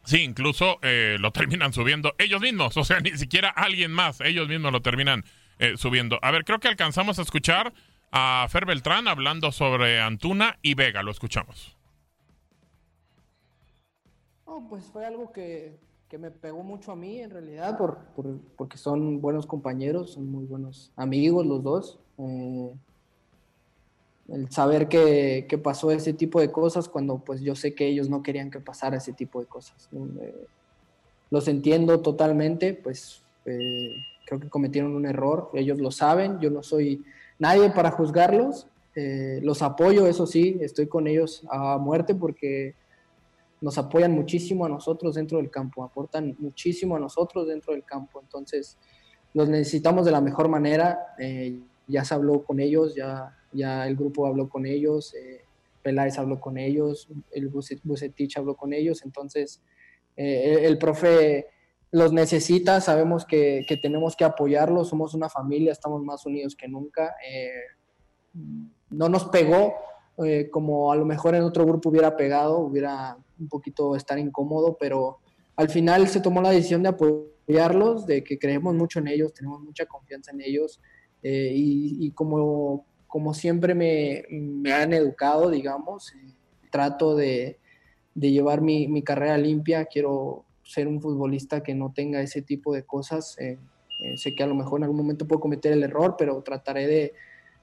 Sí, 0.03 0.23
incluso 0.23 0.79
eh, 0.83 1.17
lo 1.19 1.31
terminan 1.31 1.73
subiendo 1.73 2.15
ellos 2.17 2.39
mismos, 2.41 2.77
o 2.77 2.83
sea, 2.83 2.99
ni 3.03 3.11
siquiera 3.11 3.49
alguien 3.49 3.91
más, 3.91 4.21
ellos 4.21 4.47
mismos 4.47 4.71
lo 4.71 4.81
terminan 4.81 5.23
eh, 5.59 5.73
subiendo. 5.75 6.19
A 6.21 6.31
ver, 6.31 6.45
creo 6.45 6.59
que 6.59 6.67
alcanzamos 6.67 7.19
a 7.19 7.23
escuchar 7.23 7.73
a 8.11 8.47
Fer 8.49 8.65
Beltrán 8.65 9.07
hablando 9.07 9.51
sobre 9.51 9.99
Antuna 9.99 10.57
y 10.61 10.75
Vega, 10.75 11.03
lo 11.03 11.11
escuchamos. 11.11 11.75
No, 14.45 14.65
pues 14.69 14.89
fue 14.91 15.05
algo 15.05 15.31
que, 15.33 15.77
que 16.09 16.17
me 16.17 16.31
pegó 16.31 16.63
mucho 16.63 16.91
a 16.91 16.95
mí 16.95 17.19
en 17.19 17.29
realidad, 17.29 17.77
por, 17.77 17.97
por- 18.15 18.39
porque 18.55 18.77
son 18.77 19.19
buenos 19.21 19.45
compañeros, 19.45 20.13
son 20.13 20.31
muy 20.31 20.45
buenos 20.45 20.91
amigos 20.95 21.45
los 21.45 21.63
dos. 21.63 21.99
Eh, 22.17 22.71
el 24.29 24.49
saber 24.51 24.87
que, 24.89 25.45
que 25.47 25.57
pasó 25.57 25.91
ese 25.91 26.13
tipo 26.13 26.39
de 26.41 26.51
cosas 26.51 26.89
cuando 26.89 27.19
pues 27.19 27.41
yo 27.41 27.55
sé 27.55 27.73
que 27.73 27.87
ellos 27.87 28.09
no 28.09 28.23
querían 28.23 28.51
que 28.51 28.59
pasara 28.59 28.97
ese 28.97 29.13
tipo 29.13 29.39
de 29.39 29.45
cosas. 29.47 29.89
Eh, 30.21 30.47
los 31.29 31.47
entiendo 31.47 32.01
totalmente, 32.01 32.73
pues 32.73 33.21
eh, 33.45 33.91
creo 34.25 34.39
que 34.39 34.49
cometieron 34.49 34.95
un 34.95 35.05
error, 35.05 35.49
ellos 35.53 35.79
lo 35.79 35.91
saben, 35.91 36.39
yo 36.39 36.49
no 36.49 36.63
soy 36.63 37.03
nadie 37.39 37.69
para 37.69 37.91
juzgarlos, 37.91 38.67
eh, 38.95 39.39
los 39.43 39.61
apoyo, 39.61 40.07
eso 40.07 40.25
sí, 40.25 40.57
estoy 40.61 40.87
con 40.87 41.07
ellos 41.07 41.45
a 41.49 41.77
muerte 41.77 42.15
porque 42.15 42.75
nos 43.61 43.77
apoyan 43.77 44.11
muchísimo 44.11 44.65
a 44.65 44.69
nosotros 44.69 45.15
dentro 45.15 45.37
del 45.39 45.49
campo, 45.49 45.83
aportan 45.83 46.35
muchísimo 46.39 46.95
a 46.95 46.99
nosotros 46.99 47.47
dentro 47.47 47.73
del 47.73 47.83
campo, 47.83 48.19
entonces 48.21 48.77
los 49.33 49.49
necesitamos 49.49 50.05
de 50.05 50.11
la 50.11 50.21
mejor 50.21 50.47
manera, 50.47 51.15
eh, 51.19 51.59
ya 51.87 52.03
se 52.03 52.13
habló 52.13 52.43
con 52.43 52.59
ellos, 52.59 52.95
ya, 52.95 53.35
ya 53.51 53.87
el 53.87 53.95
grupo 53.95 54.25
habló 54.27 54.47
con 54.49 54.65
ellos, 54.65 55.13
eh, 55.15 55.41
Peláez 55.81 56.17
habló 56.19 56.39
con 56.39 56.57
ellos, 56.57 57.07
el 57.31 57.51
Buce- 57.51 57.79
Bucetich 57.83 58.37
habló 58.37 58.55
con 58.55 58.73
ellos, 58.73 59.03
entonces 59.03 59.61
eh, 60.15 60.55
el, 60.59 60.65
el 60.65 60.77
profe 60.77 61.47
los 61.91 62.11
necesita, 62.11 62.81
sabemos 62.81 63.25
que, 63.25 63.65
que 63.67 63.77
tenemos 63.77 64.15
que 64.15 64.25
apoyarlos, 64.25 64.89
somos 64.89 65.13
una 65.13 65.29
familia, 65.29 65.71
estamos 65.71 66.03
más 66.03 66.25
unidos 66.25 66.55
que 66.55 66.67
nunca. 66.67 67.15
no 68.89 69.07
nos 69.09 69.25
pegó 69.29 69.73
como 70.51 70.91
a 70.91 70.95
lo 70.95 71.05
mejor 71.05 71.35
en 71.35 71.43
otro 71.43 71.65
grupo 71.65 71.89
hubiera 71.89 72.17
pegado, 72.17 72.59
hubiera 72.59 73.17
un 73.39 73.47
poquito 73.47 73.95
estar 73.95 74.17
incómodo, 74.19 74.77
pero 74.79 75.19
al 75.55 75.69
final 75.69 76.07
se 76.07 76.21
tomó 76.21 76.41
la 76.41 76.51
decisión 76.51 76.83
de 76.83 76.89
apoyarlos, 76.89 78.05
de 78.05 78.23
que 78.23 78.37
creemos 78.37 78.75
mucho 78.75 78.99
en 78.99 79.07
ellos, 79.07 79.33
tenemos 79.33 79.61
mucha 79.61 79.85
confianza 79.85 80.31
en 80.31 80.41
ellos 80.41 80.79
eh, 81.23 81.51
y, 81.53 82.11
como, 82.11 82.85
como 83.07 83.33
siempre 83.33 83.73
me, 83.73 84.23
me 84.29 84.71
han 84.73 84.93
educado, 84.93 85.49
digamos, 85.49 86.13
eh, 86.13 86.33
trato 86.71 87.15
de, 87.15 87.57
de 88.13 88.31
llevar 88.31 88.61
mi, 88.61 88.87
mi 88.87 89.01
carrera 89.01 89.37
limpia, 89.37 89.85
quiero 89.85 90.45
ser 90.63 90.87
un 90.87 91.01
futbolista 91.01 91.63
que 91.63 91.73
no 91.73 91.91
tenga 91.93 92.21
ese 92.21 92.41
tipo 92.41 92.73
de 92.73 92.83
cosas. 92.83 93.35
eh, 93.39 93.57
sé 94.15 94.35
que 94.35 94.43
a 94.43 94.47
lo 94.47 94.55
mejor 94.55 94.79
en 94.79 94.83
algún 94.83 94.97
momento 94.97 95.27
puedo 95.27 95.39
cometer 95.39 95.73
el 95.73 95.83
error, 95.83 96.15
pero 96.17 96.41
trataré 96.43 96.87
de, 96.87 97.13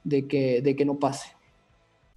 de 0.03 0.27
que, 0.27 0.61
de 0.61 0.75
que 0.75 0.85
no 0.85 0.99
pase. 0.99 1.34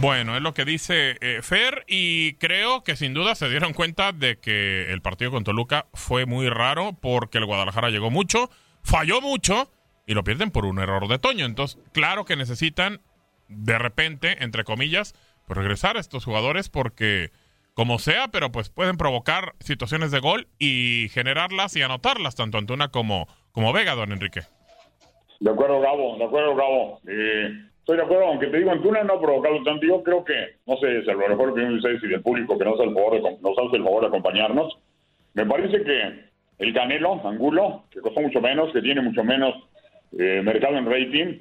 Bueno, 0.00 0.36
es 0.36 0.42
lo 0.42 0.54
que 0.54 0.64
dice 0.64 1.16
eh, 1.20 1.40
Fer 1.42 1.84
y 1.86 2.34
creo 2.34 2.82
que 2.82 2.96
sin 2.96 3.14
duda 3.14 3.36
se 3.36 3.48
dieron 3.48 3.72
cuenta 3.72 4.12
de 4.12 4.38
que 4.38 4.92
el 4.92 5.00
partido 5.00 5.30
con 5.30 5.44
Toluca 5.44 5.86
fue 5.94 6.26
muy 6.26 6.48
raro 6.48 6.96
porque 7.00 7.38
el 7.38 7.46
Guadalajara 7.46 7.90
llegó 7.90 8.10
mucho, 8.10 8.50
falló 8.82 9.20
mucho 9.20 9.70
y 10.06 10.14
lo 10.14 10.24
pierden 10.24 10.50
por 10.50 10.64
un 10.64 10.80
error 10.80 11.06
de 11.06 11.18
Toño. 11.18 11.46
Entonces, 11.46 11.78
claro 11.92 12.24
que 12.24 12.34
necesitan 12.36 13.00
de 13.48 13.78
repente, 13.78 14.42
entre 14.42 14.64
comillas, 14.64 15.14
pues 15.46 15.56
regresar 15.56 15.96
a 15.96 16.00
estos 16.00 16.24
jugadores 16.24 16.68
porque 16.68 17.30
como 17.74 17.98
sea, 17.98 18.28
pero 18.28 18.50
pues 18.50 18.70
pueden 18.70 18.96
provocar 18.96 19.54
situaciones 19.60 20.10
de 20.10 20.18
gol 20.20 20.48
y 20.58 21.08
generarlas 21.10 21.76
y 21.76 21.82
anotarlas, 21.82 22.34
tanto 22.34 22.58
Antuna 22.58 22.88
como, 22.88 23.28
como 23.52 23.72
Vega, 23.72 23.94
don 23.94 24.12
Enrique. 24.12 24.42
De 25.40 25.50
acuerdo, 25.50 25.80
Gabo, 25.80 26.16
de 26.16 26.24
acuerdo, 26.24 26.56
Gabo. 26.56 27.00
Eh, 27.06 27.68
estoy 27.84 27.98
de 27.98 28.02
acuerdo, 28.02 28.28
aunque 28.28 28.46
te 28.46 28.56
digo, 28.56 28.70
Antuna 28.70 29.04
no 29.04 29.12
ha 29.12 29.20
provocado 29.20 29.62
tanto. 29.62 29.84
Yo 29.86 30.02
creo 30.02 30.24
que, 30.24 30.56
no 30.66 30.78
sé, 30.78 31.00
es 31.00 31.08
a 31.08 31.12
lo 31.12 31.28
mejor 31.28 31.50
opinión 31.50 31.72
de 31.72 31.76
ustedes 31.76 32.02
y 32.02 32.08
del 32.08 32.22
público 32.22 32.56
que 32.56 32.64
nos 32.64 32.80
hace 32.80 32.88
el 32.88 32.94
favor 32.94 33.12
de, 33.12 33.36
nos 33.42 33.58
hace 33.58 33.76
el 33.76 33.84
favor 33.84 34.00
de 34.00 34.08
acompañarnos. 34.08 34.78
Me 35.34 35.44
parece 35.44 35.84
que 35.84 36.24
el 36.60 36.72
Canelo, 36.72 37.20
Angulo, 37.26 37.84
que 37.90 38.00
costó 38.00 38.22
mucho 38.22 38.40
menos, 38.40 38.72
que 38.72 38.80
tiene 38.80 39.02
mucho 39.02 39.22
menos 39.22 39.54
eh, 40.18 40.40
mercado 40.42 40.78
en 40.78 40.86
rating, 40.86 41.38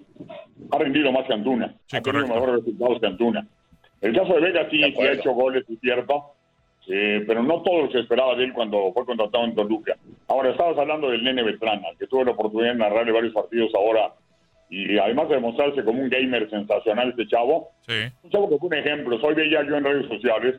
ha 0.69 0.77
rendido 0.79 1.13
más 1.13 1.25
que 1.27 1.33
Antuna. 1.33 1.75
ha 1.93 2.01
tenido 2.01 2.27
mejores 2.27 2.55
resultados 2.55 2.99
que 2.99 3.07
Antuna. 3.07 3.47
El 4.01 4.13
caso 4.13 4.33
de 4.33 4.41
Vega 4.41 4.67
sí, 4.69 4.83
sí 4.83 5.01
ha 5.01 5.13
hecho 5.13 5.31
goles, 5.31 5.63
es 5.69 5.79
cierto, 5.79 6.33
eh, 6.89 7.23
pero 7.25 7.41
no 7.41 7.61
todo 7.61 7.83
lo 7.83 7.87
que 7.87 7.93
se 7.93 7.99
esperaba 7.99 8.35
de 8.35 8.43
él 8.43 8.53
cuando 8.53 8.91
fue 8.91 9.05
contratado 9.05 9.45
en 9.45 9.55
Toluca. 9.55 9.95
Ahora, 10.27 10.49
estabas 10.49 10.77
hablando 10.77 11.09
del 11.09 11.23
nene 11.23 11.41
Beltrán, 11.41 11.81
que 11.97 12.07
tuve 12.07 12.25
la 12.25 12.31
oportunidad 12.31 12.73
de 12.73 12.79
narrarle 12.79 13.13
varios 13.13 13.33
partidos 13.33 13.71
ahora, 13.75 14.11
y 14.69 14.97
además 14.97 15.29
de 15.29 15.35
demostrarse 15.35 15.83
como 15.83 16.01
un 16.01 16.09
gamer 16.09 16.49
sensacional 16.49 17.09
este 17.09 17.27
chavo, 17.27 17.71
un 18.23 18.29
chavo 18.29 18.49
que 18.49 18.57
fue 18.57 18.67
un 18.67 18.73
ejemplo. 18.75 19.19
Hoy 19.21 19.35
veía 19.35 19.63
yo 19.63 19.77
en 19.77 19.83
redes 19.83 20.07
sociales 20.07 20.55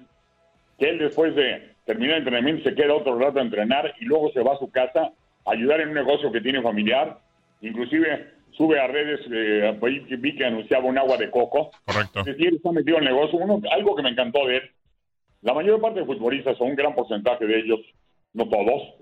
que 0.78 0.90
él 0.90 0.98
después 0.98 1.34
de 1.34 1.74
terminar 1.84 2.16
el 2.16 2.22
entrenamiento 2.22 2.68
se 2.68 2.74
queda 2.74 2.94
otro 2.94 3.18
rato 3.18 3.38
a 3.38 3.42
entrenar 3.42 3.94
y 4.00 4.04
luego 4.04 4.30
se 4.32 4.40
va 4.40 4.54
a 4.54 4.58
su 4.58 4.70
casa 4.70 5.12
a 5.44 5.50
ayudar 5.50 5.80
en 5.80 5.88
un 5.88 5.94
negocio 5.94 6.32
que 6.32 6.40
tiene 6.40 6.62
familiar. 6.62 7.18
Inclusive 7.60 8.30
sube 8.52 8.80
a 8.80 8.86
redes, 8.86 9.20
eh, 9.32 9.78
vi 10.18 10.36
que 10.36 10.44
anunciaba 10.44 10.84
un 10.84 10.98
agua 10.98 11.16
de 11.16 11.30
coco. 11.30 11.70
Correcto. 11.84 12.20
Es 12.20 12.26
decir, 12.26 12.54
está 12.54 12.72
metido 12.72 12.98
en 12.98 13.04
el 13.04 13.14
negocio. 13.14 13.38
Uno, 13.38 13.60
algo 13.70 13.94
que 13.96 14.02
me 14.02 14.10
encantó 14.10 14.46
de 14.46 14.56
él, 14.58 14.62
la 15.42 15.54
mayor 15.54 15.80
parte 15.80 16.00
de 16.00 16.06
futbolistas, 16.06 16.60
o 16.60 16.64
un 16.64 16.74
gran 16.74 16.94
porcentaje 16.94 17.46
de 17.46 17.58
ellos, 17.58 17.80
no 18.32 18.48
todos, 18.48 18.94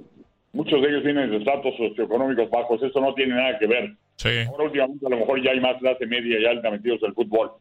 muchos 0.52 0.80
de 0.82 0.88
ellos 0.88 1.02
vienen 1.02 1.30
de 1.30 1.38
estratos 1.38 1.74
socioeconómicos 1.76 2.50
bajos, 2.50 2.82
eso 2.82 3.00
no 3.00 3.14
tiene 3.14 3.34
nada 3.34 3.58
que 3.58 3.66
ver. 3.66 3.92
Sí. 4.16 4.30
Ahora 4.48 4.64
últimamente 4.64 5.06
a 5.06 5.10
lo 5.10 5.16
mejor 5.18 5.42
ya 5.42 5.50
hay 5.50 5.60
más 5.60 5.78
clase 5.78 6.06
media 6.06 6.38
y 6.38 6.46
alta 6.46 6.70
metidos 6.70 7.02
en 7.02 7.08
el 7.08 7.14
fútbol. 7.14 7.52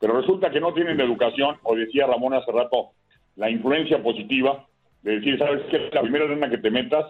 Pero 0.00 0.18
resulta 0.18 0.50
que 0.50 0.60
no 0.60 0.72
tienen 0.72 1.00
educación, 1.00 1.56
o 1.62 1.76
decía 1.76 2.06
Ramón 2.06 2.34
hace 2.34 2.50
rato, 2.50 2.92
la 3.36 3.50
influencia 3.50 4.02
positiva 4.02 4.66
de 5.02 5.16
decir, 5.16 5.38
¿sabes 5.38 5.62
qué? 5.70 5.90
La 5.92 6.02
primera 6.02 6.26
lana 6.26 6.50
que 6.50 6.58
te 6.58 6.70
metas, 6.70 7.06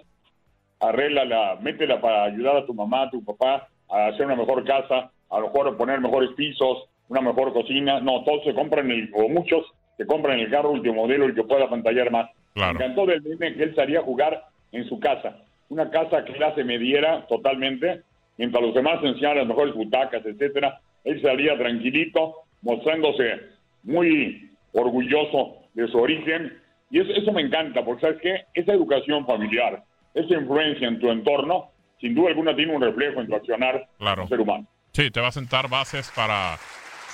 arréglala, 0.80 1.58
métela 1.60 2.00
para 2.00 2.24
ayudar 2.24 2.56
a 2.56 2.66
tu 2.66 2.74
mamá, 2.74 3.02
a 3.02 3.10
tu 3.10 3.24
papá, 3.24 3.68
a 3.88 4.06
hacer 4.06 4.26
una 4.26 4.36
mejor 4.36 4.64
casa, 4.64 5.12
a 5.28 5.40
lo 5.40 5.46
mejor 5.46 5.76
poner 5.76 6.00
mejores 6.00 6.30
pisos, 6.36 6.88
una 7.08 7.20
mejor 7.20 7.52
cocina. 7.52 8.00
No, 8.00 8.24
todos 8.24 8.44
se 8.44 8.54
compran, 8.54 8.90
el, 8.90 9.10
o 9.14 9.28
muchos 9.28 9.64
se 9.96 10.06
compran 10.06 10.40
el 10.40 10.50
carro 10.50 10.70
último 10.70 10.94
modelo 10.94 11.28
y 11.28 11.34
que 11.34 11.44
pueda 11.44 11.68
pantallar 11.68 12.10
más. 12.10 12.30
Claro. 12.54 12.78
Me 12.78 12.84
encantó 12.84 13.06
del 13.06 13.22
nene 13.22 13.54
que 13.54 13.62
él 13.62 13.74
salía 13.74 14.00
a 14.00 14.02
jugar 14.02 14.42
en 14.72 14.88
su 14.88 14.98
casa. 15.00 15.36
Una 15.68 15.90
casa 15.90 16.24
que 16.24 16.32
clase 16.32 16.64
mediera 16.64 17.26
totalmente, 17.28 18.02
mientras 18.38 18.62
los 18.62 18.74
demás 18.74 18.98
enseñaban 19.02 19.38
las 19.38 19.46
mejores 19.46 19.74
butacas, 19.74 20.24
etcétera. 20.24 20.80
Él 21.04 21.20
salía 21.22 21.56
tranquilito, 21.56 22.34
mostrándose 22.62 23.40
muy 23.84 24.50
orgulloso 24.72 25.56
de 25.74 25.88
su 25.88 25.98
origen. 25.98 26.60
Y 26.90 27.00
eso, 27.00 27.10
eso 27.12 27.32
me 27.32 27.42
encanta, 27.42 27.84
porque 27.84 28.00
¿sabes 28.00 28.18
qué? 28.20 28.44
Esa 28.54 28.72
educación 28.72 29.24
familiar, 29.26 29.82
esa 30.14 30.34
influencia 30.34 30.88
en 30.88 30.98
tu 30.98 31.10
entorno, 31.10 31.70
sin 32.00 32.14
duda 32.14 32.30
alguna 32.30 32.56
tiene 32.56 32.74
un 32.74 32.82
reflejo 32.82 33.20
en 33.20 33.28
tu 33.28 33.36
accionar 33.36 33.86
Claro. 33.98 34.16
como 34.22 34.28
ser 34.28 34.40
humano. 34.40 34.66
Sí, 34.92 35.10
te 35.10 35.20
va 35.20 35.28
a 35.28 35.32
sentar 35.32 35.68
bases 35.68 36.10
para 36.16 36.56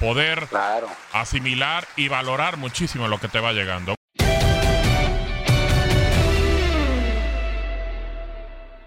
poder 0.00 0.38
Claro. 0.48 0.86
asimilar 1.12 1.84
y 1.96 2.08
valorar 2.08 2.56
muchísimo 2.56 3.06
lo 3.08 3.18
que 3.18 3.28
te 3.28 3.40
va 3.40 3.52
llegando. 3.52 3.95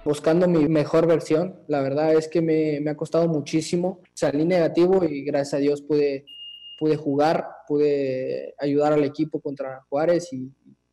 Buscando 0.09 0.47
mi 0.47 0.67
mejor 0.67 1.05
versión. 1.05 1.61
La 1.67 1.81
verdad 1.81 2.15
es 2.15 2.27
que 2.27 2.41
me, 2.41 2.89
ha 2.89 2.95
costado 2.95 3.27
muchísimo. 3.27 4.01
Salí 4.15 4.43
negativo 4.43 5.05
y 5.05 5.23
gracias 5.23 5.53
a 5.53 5.57
Dios 5.57 5.83
pude, 5.83 6.25
pude 6.79 6.97
jugar, 6.97 7.47
pude 7.67 8.55
ayudar 8.57 8.93
al 8.93 9.03
equipo 9.03 9.39
contra 9.39 9.83
Juárez 9.87 10.33
y, 10.33 10.51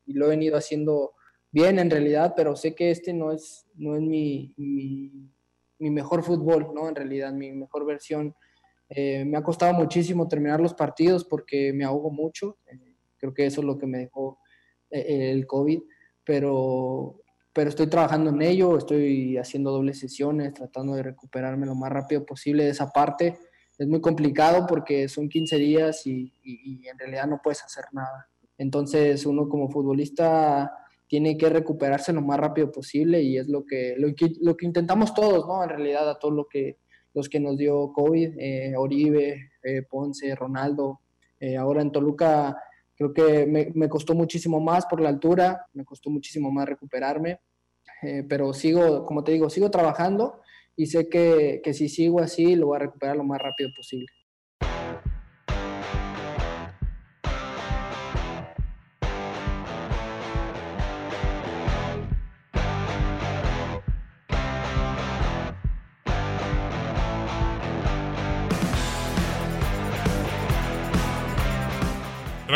lo 0.08 0.26
he 0.26 0.28
venido 0.28 0.56
haciendo 0.56 1.14
bien 1.50 1.80
en 1.80 1.90
realidad, 1.90 2.34
pero 2.36 2.54
sé 2.54 2.76
que 2.76 2.92
este 2.92 3.12
no 3.12 3.32
es, 3.32 3.66
no 3.74 3.96
es 3.96 4.02
mi, 4.02 4.54
mi, 4.56 5.10
mi 5.80 5.90
mejor 5.90 6.22
fútbol, 6.22 6.68
¿no? 6.72 6.88
En 6.88 6.94
realidad, 6.94 7.32
mi 7.32 7.50
mejor 7.52 7.84
versión. 7.86 8.36
Eh, 8.88 9.24
me 9.24 9.36
ha 9.36 9.42
costado 9.42 9.72
muchísimo 9.72 10.28
terminar 10.28 10.60
los 10.60 10.74
partidos 10.74 11.24
porque 11.24 11.72
me 11.72 11.84
ahogo 11.84 12.12
mucho. 12.12 12.58
Eh, 12.66 12.94
creo 13.16 13.34
que 13.34 13.46
eso 13.46 13.62
es 13.62 13.66
lo 13.66 13.78
que 13.78 13.86
me 13.86 13.98
dejó 13.98 14.38
eh, 14.90 15.32
el 15.32 15.44
COVID, 15.44 15.80
pero, 16.22 17.20
pero 17.56 17.70
estoy 17.70 17.86
trabajando 17.86 18.28
en 18.28 18.42
ello, 18.42 18.76
estoy 18.76 19.38
haciendo 19.38 19.70
dobles 19.70 19.98
sesiones, 19.98 20.52
tratando 20.52 20.94
de 20.94 21.02
recuperarme 21.02 21.64
lo 21.64 21.74
más 21.74 21.90
rápido 21.90 22.26
posible 22.26 22.64
de 22.64 22.70
esa 22.70 22.90
parte. 22.90 23.38
Es 23.78 23.88
muy 23.88 24.02
complicado 24.02 24.66
porque 24.66 25.08
son 25.08 25.30
15 25.30 25.56
días 25.56 26.06
y, 26.06 26.30
en 26.86 26.98
realidad 26.98 27.26
no 27.26 27.40
puedes 27.42 27.64
hacer 27.64 27.86
nada. 27.92 28.28
Entonces 28.58 29.24
uno 29.24 29.48
como 29.48 29.70
futbolista 29.70 30.70
tiene 31.06 31.38
que 31.38 31.48
recuperarse 31.48 32.12
lo 32.12 32.20
más 32.20 32.38
rápido 32.38 32.70
posible 32.70 33.22
y 33.22 33.38
es 33.38 33.48
lo 33.48 33.64
que, 33.64 33.94
lo 33.96 34.14
que, 34.14 34.34
lo 34.42 34.54
que 34.54 34.66
intentamos 34.66 35.14
todos, 35.14 35.46
¿no? 35.46 35.62
En 35.62 35.70
realidad 35.70 36.10
a 36.10 36.18
todos 36.18 36.34
lo 36.34 36.46
que, 36.48 36.76
los 37.14 37.30
que 37.30 37.40
nos 37.40 37.56
dio 37.56 37.90
COVID, 37.90 38.34
eh, 38.38 38.74
Oribe, 38.76 39.52
eh, 39.62 39.80
Ponce, 39.88 40.34
Ronaldo. 40.34 41.00
Eh, 41.40 41.56
ahora 41.56 41.80
en 41.80 41.90
Toluca 41.90 42.54
creo 42.96 43.12
que 43.12 43.46
me, 43.46 43.70
me, 43.74 43.88
costó 43.88 44.14
muchísimo 44.14 44.60
más 44.60 44.86
por 44.86 45.00
la 45.00 45.08
altura, 45.08 45.66
me 45.74 45.84
costó 45.84 46.10
muchísimo 46.10 46.50
más 46.50 46.66
recuperarme, 46.66 47.40
eh, 48.02 48.24
pero 48.28 48.52
sigo, 48.52 49.04
como 49.04 49.22
te 49.22 49.32
digo, 49.32 49.50
sigo 49.50 49.70
trabajando 49.70 50.40
y 50.76 50.86
sé 50.86 51.08
que, 51.08 51.60
que 51.62 51.74
si 51.74 51.88
sigo 51.88 52.20
así 52.20 52.56
lo 52.56 52.66
voy 52.66 52.76
a 52.76 52.80
recuperar 52.80 53.16
lo 53.16 53.24
más 53.24 53.40
rápido 53.40 53.70
posible. 53.74 54.06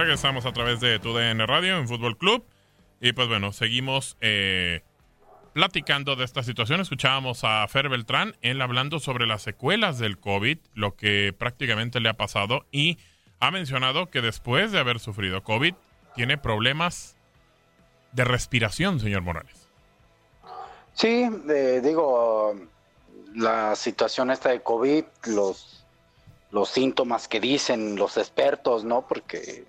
Regresamos 0.00 0.46
a 0.46 0.52
través 0.54 0.80
de 0.80 0.98
tu 0.98 1.12
DN 1.12 1.44
Radio 1.44 1.76
en 1.76 1.86
Fútbol 1.86 2.16
Club. 2.16 2.42
Y 3.02 3.12
pues 3.12 3.28
bueno, 3.28 3.52
seguimos 3.52 4.16
eh, 4.22 4.80
platicando 5.52 6.16
de 6.16 6.24
esta 6.24 6.42
situación. 6.42 6.80
Escuchábamos 6.80 7.44
a 7.44 7.68
Fer 7.68 7.90
Beltrán, 7.90 8.34
él 8.40 8.62
hablando 8.62 8.98
sobre 8.98 9.26
las 9.26 9.42
secuelas 9.42 9.98
del 9.98 10.18
COVID, 10.18 10.56
lo 10.72 10.96
que 10.96 11.34
prácticamente 11.38 12.00
le 12.00 12.08
ha 12.08 12.14
pasado. 12.14 12.64
Y 12.72 12.96
ha 13.40 13.50
mencionado 13.50 14.08
que 14.08 14.22
después 14.22 14.72
de 14.72 14.78
haber 14.78 15.00
sufrido 15.00 15.44
COVID, 15.44 15.74
tiene 16.14 16.38
problemas 16.38 17.14
de 18.12 18.24
respiración, 18.24 19.00
señor 19.00 19.20
Morales. 19.20 19.68
Sí, 20.94 21.28
eh, 21.50 21.82
digo, 21.84 22.54
la 23.34 23.76
situación 23.76 24.30
esta 24.30 24.48
de 24.48 24.62
COVID, 24.62 25.04
los, 25.26 25.84
los 26.52 26.70
síntomas 26.70 27.28
que 27.28 27.38
dicen 27.38 27.96
los 27.96 28.16
expertos, 28.16 28.82
¿no? 28.82 29.06
Porque 29.06 29.66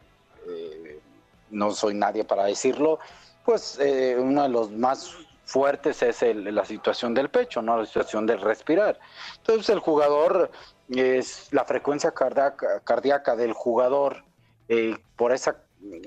no 1.52 1.72
soy 1.72 1.94
nadie 1.94 2.24
para 2.24 2.46
decirlo, 2.46 3.00
pues 3.46 3.80
eh, 3.80 4.16
uno 4.20 4.44
de 4.44 4.50
los 4.50 4.72
más 4.72 5.16
fuertes 5.46 6.02
es 6.02 6.24
el, 6.24 6.56
la 6.56 6.66
situación 6.66 7.14
del 7.14 7.30
pecho, 7.30 7.62
¿no? 7.62 7.78
La 7.78 7.86
situación 7.86 8.26
del 8.26 8.40
respirar. 8.42 9.00
Entonces 9.38 9.70
el 9.70 9.80
jugador, 9.80 10.52
es 10.90 11.48
la 11.52 11.66
frecuencia 11.66 12.12
cardíaca, 12.12 13.36
del 13.36 13.54
jugador 13.54 14.24
eh, 14.70 14.98
por 15.16 15.32
esa 15.34 15.58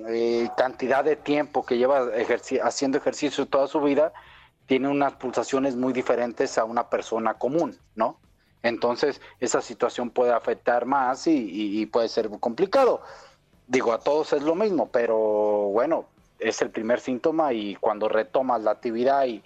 eh, 0.09 0.48
cantidad 0.57 1.04
de 1.04 1.16
tiempo 1.16 1.64
que 1.64 1.76
lleva 1.76 2.09
haciendo 2.62 2.98
ejercicio 2.98 3.46
toda 3.46 3.66
su 3.66 3.80
vida, 3.80 4.12
tiene 4.66 4.88
unas 4.88 5.14
pulsaciones 5.14 5.76
muy 5.76 5.92
diferentes 5.92 6.57
a 6.57 6.64
una 6.64 6.88
persona 6.88 7.35
común, 7.35 7.76
¿no? 7.94 8.18
Entonces 8.62 9.20
esa 9.40 9.61
situación 9.61 10.09
puede 10.09 10.33
afectar 10.33 10.87
más 10.87 11.26
y, 11.26 11.80
y 11.80 11.85
puede 11.85 12.09
ser 12.09 12.30
complicado. 12.40 13.02
Digo, 13.66 13.92
a 13.92 14.00
todos 14.00 14.33
es 14.33 14.42
lo 14.42 14.55
mismo, 14.55 14.88
pero 14.90 15.16
bueno, 15.16 16.07
es 16.38 16.61
el 16.62 16.70
primer 16.70 17.00
síntoma 17.00 17.53
y 17.53 17.77
cuando 17.77 18.09
retomas 18.09 18.61
la 18.62 18.72
actividad 18.72 19.27
y, 19.27 19.42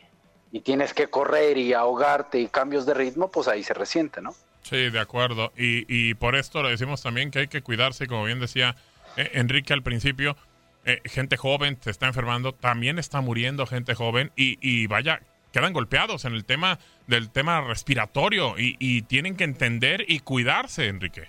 y, 0.51 0.61
tienes 0.61 0.93
que 0.93 1.09
correr 1.09 1.57
y 1.57 1.73
ahogarte 1.73 2.41
y 2.41 2.49
cambios 2.49 2.87
de 2.87 2.95
ritmo, 2.95 3.31
pues 3.31 3.49
ahí 3.49 3.63
se 3.63 3.75
resiente, 3.75 4.21
¿no? 4.21 4.35
Sí, 4.63 4.91
de 4.91 5.01
acuerdo. 5.01 5.53
Y, 5.57 5.85
y 5.89 6.15
por 6.15 6.37
esto 6.37 6.63
le 6.63 6.71
decimos 6.71 7.03
también 7.03 7.31
que 7.31 7.41
hay 7.41 7.49
que 7.49 7.63
cuidarse, 7.63 8.07
como 8.07 8.25
bien 8.25 8.41
decía 8.41 8.75
eh, 9.17 9.31
Enrique 9.35 9.73
al 9.73 9.83
principio, 9.83 10.37
eh, 10.85 11.01
gente 11.05 11.37
joven 11.37 11.79
se 11.81 11.91
está 11.91 12.07
enfermando, 12.07 12.53
también 12.53 12.99
está 12.99 13.21
muriendo 13.21 13.67
gente 13.67 13.95
joven 13.95 14.33
y, 14.37 14.59
y 14.61 14.87
vaya, 14.87 15.21
quedan 15.53 15.73
golpeados 15.73 16.25
en 16.25 16.35
el 16.35 16.45
tema 16.45 16.79
del 17.07 17.31
tema 17.31 17.61
respiratorio 17.61 18.59
y, 18.59 18.77
y 18.79 19.03
tienen 19.03 19.37
que 19.37 19.45
entender 19.45 20.05
y 20.09 20.21
cuidarse, 20.21 20.89
Enrique. 20.89 21.29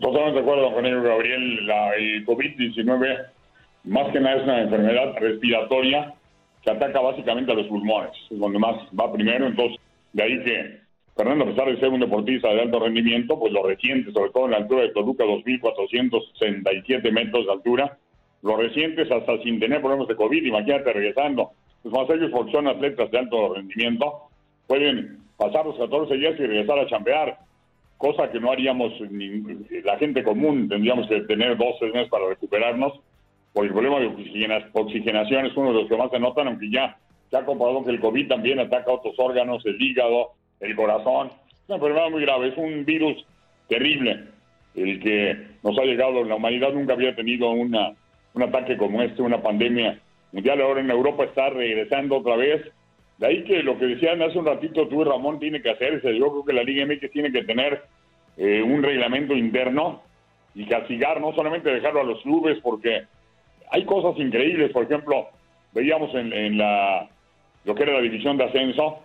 Totalmente 0.00 0.40
de 0.40 0.40
acuerdo 0.40 0.72
con 0.72 1.04
Gabriel. 1.04 1.66
La, 1.66 1.94
el 1.94 2.26
COVID-19 2.26 3.26
más 3.84 4.12
que 4.12 4.20
nada 4.20 4.36
es 4.36 4.42
una 4.44 4.62
enfermedad 4.62 5.14
respiratoria 5.18 6.14
que 6.62 6.70
ataca 6.70 7.00
básicamente 7.00 7.52
a 7.52 7.54
los 7.54 7.66
pulmones, 7.66 8.12
es 8.30 8.38
donde 8.38 8.58
más 8.58 8.76
va 8.98 9.10
primero, 9.12 9.46
entonces 9.46 9.80
de 10.12 10.22
ahí 10.22 10.44
que 10.44 10.80
Fernando, 11.16 11.44
a 11.44 11.48
pesar 11.48 11.68
de 11.68 11.80
ser 11.80 11.88
un 11.88 12.00
deportista 12.00 12.48
de 12.48 12.62
alto 12.62 12.80
rendimiento, 12.80 13.38
pues 13.38 13.52
lo 13.52 13.62
reciente, 13.62 14.12
sobre 14.12 14.30
todo 14.30 14.46
en 14.46 14.52
la 14.52 14.56
altura 14.58 14.82
de 14.82 14.90
Toluca, 14.90 15.24
2.467 15.24 17.12
metros 17.12 17.46
de 17.46 17.52
altura, 17.52 17.98
lo 18.42 18.56
recientes 18.56 19.10
hasta 19.10 19.38
sin 19.42 19.60
tener 19.60 19.80
problemas 19.80 20.08
de 20.08 20.16
COVID, 20.16 20.44
imagínate 20.44 20.92
regresando. 20.92 21.50
Pues 21.82 21.94
más 21.94 22.08
ellos, 22.10 22.30
porque 22.32 22.52
son 22.52 22.68
atletas 22.68 23.10
de 23.10 23.18
alto 23.18 23.54
rendimiento, 23.54 24.28
pueden 24.66 25.18
pasar 25.36 25.66
los 25.66 25.76
14 25.78 26.14
días 26.14 26.34
y 26.38 26.46
regresar 26.46 26.78
a 26.78 26.86
chambear, 26.86 27.38
cosa 28.00 28.30
que 28.30 28.40
no 28.40 28.50
haríamos 28.50 28.98
ni, 29.10 29.42
la 29.84 29.98
gente 29.98 30.24
común, 30.24 30.70
tendríamos 30.70 31.06
que 31.06 31.20
tener 31.20 31.56
dos, 31.58 31.76
tres 31.78 31.92
meses 31.92 32.08
para 32.08 32.30
recuperarnos, 32.30 32.94
por 33.52 33.66
el 33.66 33.72
problema 33.72 34.00
de 34.00 34.06
oxigenación 34.72 35.44
es 35.44 35.54
uno 35.54 35.68
de 35.68 35.80
los 35.82 35.88
que 35.88 35.98
más 35.98 36.10
se 36.10 36.18
notan, 36.18 36.48
aunque 36.48 36.70
ya 36.70 36.96
se 37.30 37.36
ha 37.36 37.44
comprobado 37.44 37.84
que 37.84 37.90
el 37.90 38.00
COVID 38.00 38.26
también 38.26 38.58
ataca 38.58 38.90
otros 38.90 39.14
órganos, 39.18 39.64
el 39.66 39.80
hígado, 39.80 40.30
el 40.60 40.74
corazón. 40.74 41.30
Es 41.50 41.68
una 41.68 41.76
enfermedad 41.76 42.10
muy 42.10 42.22
grave, 42.22 42.48
es 42.48 42.56
un 42.56 42.86
virus 42.86 43.22
terrible, 43.68 44.28
el 44.74 45.00
que 45.00 45.36
nos 45.62 45.78
ha 45.78 45.82
llegado. 45.82 46.24
La 46.24 46.36
humanidad 46.36 46.72
nunca 46.72 46.94
había 46.94 47.14
tenido 47.14 47.50
una, 47.50 47.92
un 48.32 48.42
ataque 48.42 48.78
como 48.78 49.02
este, 49.02 49.20
una 49.20 49.42
pandemia 49.42 50.00
mundial. 50.32 50.62
Ahora 50.62 50.80
en 50.80 50.90
Europa 50.90 51.24
está 51.24 51.50
regresando 51.50 52.16
otra 52.16 52.36
vez 52.36 52.62
De 53.20 53.26
ahí 53.26 53.44
que 53.44 53.62
lo 53.62 53.78
que 53.78 53.84
decían 53.84 54.22
hace 54.22 54.38
un 54.38 54.46
ratito 54.46 54.88
tú 54.88 55.02
y 55.02 55.04
Ramón 55.04 55.38
tiene 55.38 55.60
que 55.60 55.68
hacerse. 55.68 56.16
Yo 56.16 56.30
creo 56.30 56.44
que 56.46 56.52
la 56.54 56.62
Liga 56.62 56.86
MX 56.86 57.10
tiene 57.12 57.30
que 57.30 57.44
tener 57.44 57.82
eh, 58.38 58.62
un 58.62 58.82
reglamento 58.82 59.34
interno 59.34 60.02
y 60.54 60.64
castigar, 60.64 61.20
no 61.20 61.34
solamente 61.34 61.70
dejarlo 61.70 62.00
a 62.00 62.04
los 62.04 62.22
clubes, 62.22 62.58
porque 62.62 63.02
hay 63.70 63.84
cosas 63.84 64.18
increíbles. 64.18 64.72
Por 64.72 64.84
ejemplo, 64.84 65.28
veíamos 65.74 66.14
en, 66.14 66.56
la 66.56 67.10
lo 67.66 67.74
que 67.74 67.82
era 67.82 67.92
la 67.92 68.00
división 68.00 68.38
de 68.38 68.44
ascenso, 68.44 69.00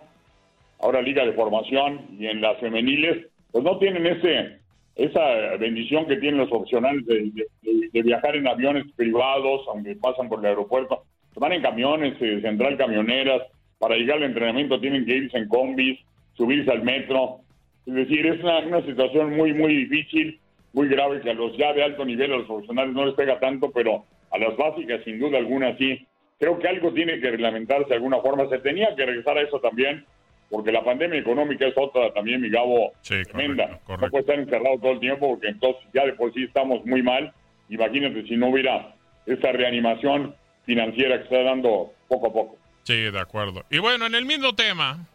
ahora 0.80 1.02
Liga 1.02 1.26
de 1.26 1.34
Formación 1.34 2.06
y 2.18 2.26
en 2.26 2.40
las 2.40 2.58
femeniles, 2.58 3.26
pues 3.52 3.62
no 3.64 3.76
tienen 3.76 4.06
ese 4.06 4.60
esa 4.94 5.56
bendición 5.58 6.06
que 6.06 6.16
tienen 6.16 6.40
los 6.40 6.50
opcionales 6.50 7.04
de, 7.04 8.02
viajar 8.02 8.34
en 8.34 8.48
aviones 8.48 8.86
privados, 8.96 9.66
aunque 9.68 9.94
pasan 9.96 10.30
por 10.30 10.38
el 10.38 10.46
aeropuerto, 10.46 11.02
van 11.34 11.52
en 11.52 11.60
camiones, 11.60 12.14
eh, 12.22 12.40
central 12.40 12.78
camioneras, 12.78 13.42
para 13.78 13.96
llegar 13.96 14.18
al 14.18 14.24
entrenamiento 14.24 14.80
tienen 14.80 15.04
que 15.04 15.16
irse 15.16 15.38
en 15.38 15.48
combis, 15.48 15.98
subirse 16.34 16.70
al 16.70 16.82
metro, 16.82 17.40
es 17.86 17.94
decir, 17.94 18.26
es 18.26 18.42
una, 18.42 18.58
una 18.58 18.82
situación 18.82 19.36
muy, 19.36 19.52
muy 19.52 19.86
difícil, 19.86 20.40
muy 20.72 20.88
grave, 20.88 21.20
que 21.20 21.30
a 21.30 21.34
los 21.34 21.56
ya 21.56 21.72
de 21.72 21.84
alto 21.84 22.04
nivel, 22.04 22.32
a 22.32 22.36
los 22.38 22.46
profesionales 22.46 22.92
no 22.92 23.06
les 23.06 23.14
pega 23.14 23.38
tanto, 23.38 23.70
pero 23.70 24.04
a 24.32 24.38
las 24.38 24.56
básicas, 24.56 25.02
sin 25.04 25.20
duda 25.20 25.38
alguna, 25.38 25.76
sí. 25.78 26.06
Creo 26.38 26.58
que 26.58 26.68
algo 26.68 26.92
tiene 26.92 27.20
que 27.20 27.30
reglamentarse 27.30 27.88
de 27.88 27.94
alguna 27.94 28.20
forma. 28.20 28.48
Se 28.48 28.58
tenía 28.58 28.94
que 28.94 29.06
regresar 29.06 29.38
a 29.38 29.42
eso 29.42 29.58
también, 29.60 30.04
porque 30.50 30.72
la 30.72 30.84
pandemia 30.84 31.18
económica 31.18 31.66
es 31.66 31.74
otra 31.76 32.12
también, 32.12 32.40
mi 32.40 32.50
Gabo, 32.50 32.92
tremenda. 33.30 33.80
No 33.88 34.10
puede 34.10 34.20
estar 34.20 34.38
encerrado 34.38 34.78
todo 34.78 34.92
el 34.92 35.00
tiempo, 35.00 35.28
porque 35.30 35.48
entonces 35.48 35.82
ya 35.94 36.04
de 36.04 36.12
por 36.12 36.34
sí 36.34 36.42
estamos 36.42 36.84
muy 36.84 37.02
mal. 37.02 37.32
Imagínate 37.70 38.24
si 38.24 38.36
no 38.36 38.48
hubiera 38.48 38.94
esa 39.24 39.52
reanimación 39.52 40.34
financiera 40.64 41.18
que 41.18 41.24
está 41.24 41.42
dando 41.42 41.92
poco 42.08 42.26
a 42.26 42.32
poco. 42.32 42.58
Sí, 42.86 42.94
de 42.94 43.18
acuerdo. 43.18 43.66
Y 43.68 43.78
bueno, 43.78 44.06
en 44.06 44.14
el 44.14 44.24
mismo 44.24 44.54
tema, 44.54 45.06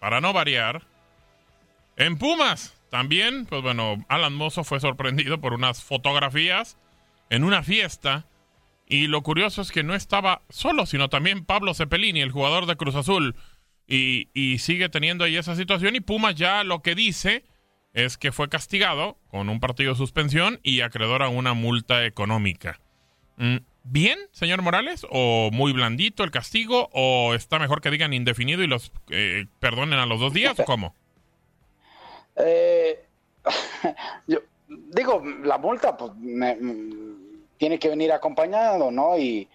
para 0.00 0.20
no 0.20 0.32
variar, 0.32 0.82
en 1.96 2.18
Pumas 2.18 2.76
también, 2.90 3.46
pues 3.46 3.62
bueno, 3.62 4.04
Alan 4.08 4.34
Mozo 4.34 4.64
fue 4.64 4.80
sorprendido 4.80 5.40
por 5.40 5.52
unas 5.52 5.84
fotografías 5.84 6.76
en 7.30 7.44
una 7.44 7.62
fiesta. 7.62 8.26
Y 8.88 9.06
lo 9.06 9.22
curioso 9.22 9.62
es 9.62 9.70
que 9.70 9.84
no 9.84 9.94
estaba 9.94 10.42
solo, 10.48 10.86
sino 10.86 11.08
también 11.08 11.44
Pablo 11.44 11.72
Cepelini, 11.72 12.20
el 12.20 12.32
jugador 12.32 12.66
de 12.66 12.76
Cruz 12.76 12.96
Azul. 12.96 13.36
Y, 13.86 14.58
sigue 14.58 14.88
teniendo 14.88 15.22
ahí 15.22 15.36
esa 15.36 15.54
situación. 15.54 15.94
Y 15.94 16.00
Pumas 16.00 16.34
ya 16.34 16.64
lo 16.64 16.82
que 16.82 16.96
dice 16.96 17.44
es 17.92 18.18
que 18.18 18.32
fue 18.32 18.48
castigado 18.48 19.18
con 19.28 19.48
un 19.48 19.60
partido 19.60 19.92
de 19.92 19.98
suspensión 19.98 20.58
y 20.64 20.80
acreedor 20.80 21.22
a 21.22 21.28
una 21.28 21.54
multa 21.54 22.04
económica. 22.04 22.80
Mm, 23.36 23.58
¿Bien, 23.90 24.18
señor 24.32 24.60
Morales? 24.62 25.06
¿O 25.10 25.48
muy 25.52 25.72
blandito 25.72 26.22
el 26.22 26.30
castigo? 26.30 26.90
¿O 26.92 27.32
está 27.34 27.58
mejor 27.58 27.80
que 27.80 27.90
digan 27.90 28.12
indefinido 28.12 28.62
y 28.62 28.66
los 28.66 28.92
eh, 29.10 29.46
perdonen 29.60 29.98
a 29.98 30.04
los 30.06 30.20
dos 30.20 30.32
días? 30.34 30.58
¿O 30.60 30.64
cómo? 30.64 30.94
Eh, 32.36 33.02
yo 34.26 34.40
digo, 34.68 35.22
la 35.42 35.56
multa 35.58 35.96
pues, 35.96 36.12
me- 36.16 36.56
mm, 36.56 37.44
tiene 37.56 37.78
que 37.78 37.88
venir 37.88 38.12
acompañado, 38.12 38.90
¿no? 38.90 39.18
Y, 39.18 39.48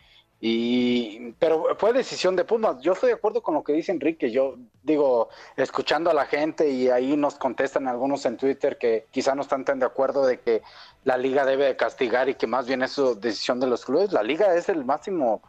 y 0.45 1.33
pero 1.39 1.77
fue 1.77 1.93
decisión 1.93 2.35
de 2.35 2.43
Pumas. 2.43 2.81
Yo 2.81 2.91
estoy 2.91 3.07
de 3.11 3.15
acuerdo 3.15 3.41
con 3.41 3.53
lo 3.53 3.63
que 3.63 3.71
dice 3.71 3.93
Enrique. 3.93 4.29
Yo 4.29 4.55
digo, 4.81 5.29
escuchando 5.55 6.09
a 6.11 6.13
la 6.13 6.25
gente 6.25 6.69
y 6.69 6.89
ahí 6.89 7.15
nos 7.15 7.35
contestan 7.35 7.87
algunos 7.87 8.25
en 8.25 8.35
Twitter 8.35 8.77
que 8.77 9.05
quizá 9.09 9.35
no 9.35 9.41
están 9.43 9.63
tan 9.63 9.79
de 9.79 9.85
acuerdo 9.85 10.25
de 10.25 10.41
que 10.41 10.61
la 11.05 11.15
liga 11.15 11.45
debe 11.45 11.63
de 11.67 11.77
castigar 11.77 12.27
y 12.27 12.35
que 12.35 12.45
más 12.45 12.67
bien 12.67 12.83
es 12.83 12.99
decisión 13.21 13.61
de 13.61 13.67
los 13.67 13.85
clubes. 13.85 14.11
La 14.11 14.21
liga 14.21 14.53
es 14.53 14.67
el 14.67 14.83
máximo 14.83 15.41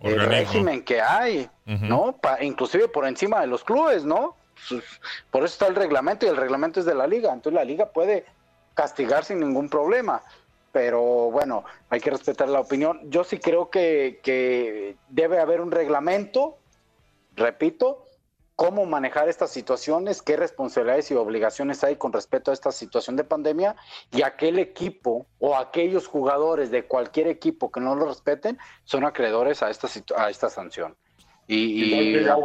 eh, 0.00 0.14
régimen 0.28 0.84
que 0.84 1.00
hay. 1.00 1.48
¿no? 1.88 2.12
Pa- 2.20 2.42
inclusive 2.44 2.88
por 2.88 3.06
encima 3.06 3.40
de 3.40 3.46
los 3.46 3.64
clubes, 3.64 4.04
¿no? 4.04 4.36
Por 5.30 5.42
eso 5.44 5.54
está 5.54 5.68
el 5.68 5.74
reglamento 5.74 6.26
y 6.26 6.28
el 6.28 6.36
reglamento 6.36 6.80
es 6.80 6.86
de 6.86 6.94
la 6.94 7.06
liga. 7.06 7.32
Entonces 7.32 7.54
la 7.54 7.64
liga 7.64 7.86
puede 7.86 8.26
castigar 8.74 9.24
sin 9.24 9.40
ningún 9.40 9.70
problema. 9.70 10.22
Pero 10.74 11.30
bueno, 11.30 11.64
hay 11.88 12.00
que 12.00 12.10
respetar 12.10 12.48
la 12.48 12.58
opinión. 12.58 13.00
Yo 13.04 13.22
sí 13.22 13.38
creo 13.38 13.70
que, 13.70 14.18
que 14.24 14.96
debe 15.08 15.38
haber 15.38 15.60
un 15.60 15.70
reglamento, 15.70 16.58
repito, 17.36 18.06
cómo 18.56 18.84
manejar 18.84 19.28
estas 19.28 19.50
situaciones, 19.52 20.20
qué 20.20 20.36
responsabilidades 20.36 21.12
y 21.12 21.14
obligaciones 21.14 21.84
hay 21.84 21.94
con 21.94 22.12
respecto 22.12 22.50
a 22.50 22.54
esta 22.54 22.72
situación 22.72 23.14
de 23.14 23.22
pandemia 23.22 23.76
y 24.10 24.22
aquel 24.22 24.58
equipo 24.58 25.26
o 25.38 25.54
aquellos 25.56 26.08
jugadores 26.08 26.72
de 26.72 26.82
cualquier 26.86 27.28
equipo 27.28 27.70
que 27.70 27.78
no 27.78 27.94
lo 27.94 28.06
respeten 28.06 28.58
son 28.82 29.04
acreedores 29.04 29.62
a 29.62 29.70
esta, 29.70 29.86
a 30.16 30.28
esta 30.28 30.50
sanción. 30.50 30.96
Y, 31.46 31.84
y-. 31.84 32.14
Los 32.20 32.40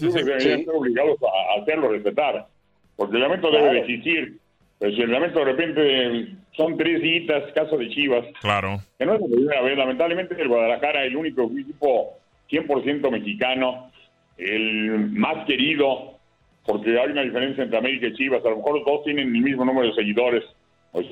Sí, 0.00 0.10
sí, 0.10 0.10
sí. 0.10 0.66
obligados 0.74 1.18
a 1.22 1.60
hacerlo 1.62 1.88
respetar, 1.90 2.48
porque 2.96 3.14
el 3.14 3.22
reglamento 3.22 3.48
Claro. 3.48 3.64
debe 3.64 3.74
de 3.76 3.80
existir. 3.82 4.40
Si 4.90 5.00
el 5.00 5.08
reglamento 5.08 5.38
de 5.38 5.44
repente 5.44 6.26
son 6.56 6.76
tres 6.76 7.00
citas, 7.00 7.52
caso 7.54 7.78
de 7.78 7.88
Chivas, 7.88 8.24
Claro. 8.40 8.78
que 8.98 9.06
no 9.06 9.14
es 9.14 9.20
la 9.20 9.26
primera 9.26 9.62
vez, 9.62 9.78
lamentablemente 9.78 10.40
el 10.40 10.48
Guadalajara, 10.48 11.04
el 11.04 11.16
único 11.16 11.44
equipo 11.44 12.18
100% 12.50 13.10
mexicano, 13.10 13.90
el 14.36 15.10
más 15.10 15.46
querido, 15.46 16.18
porque 16.66 16.98
hay 16.98 17.10
una 17.10 17.22
diferencia 17.22 17.64
entre 17.64 17.78
América 17.78 18.08
y 18.08 18.14
Chivas, 18.14 18.44
a 18.44 18.50
lo 18.50 18.56
mejor 18.56 18.76
los 18.76 18.84
dos 18.84 19.04
tienen 19.04 19.34
el 19.34 19.42
mismo 19.42 19.64
número 19.64 19.88
de 19.88 19.94
seguidores, 19.94 20.44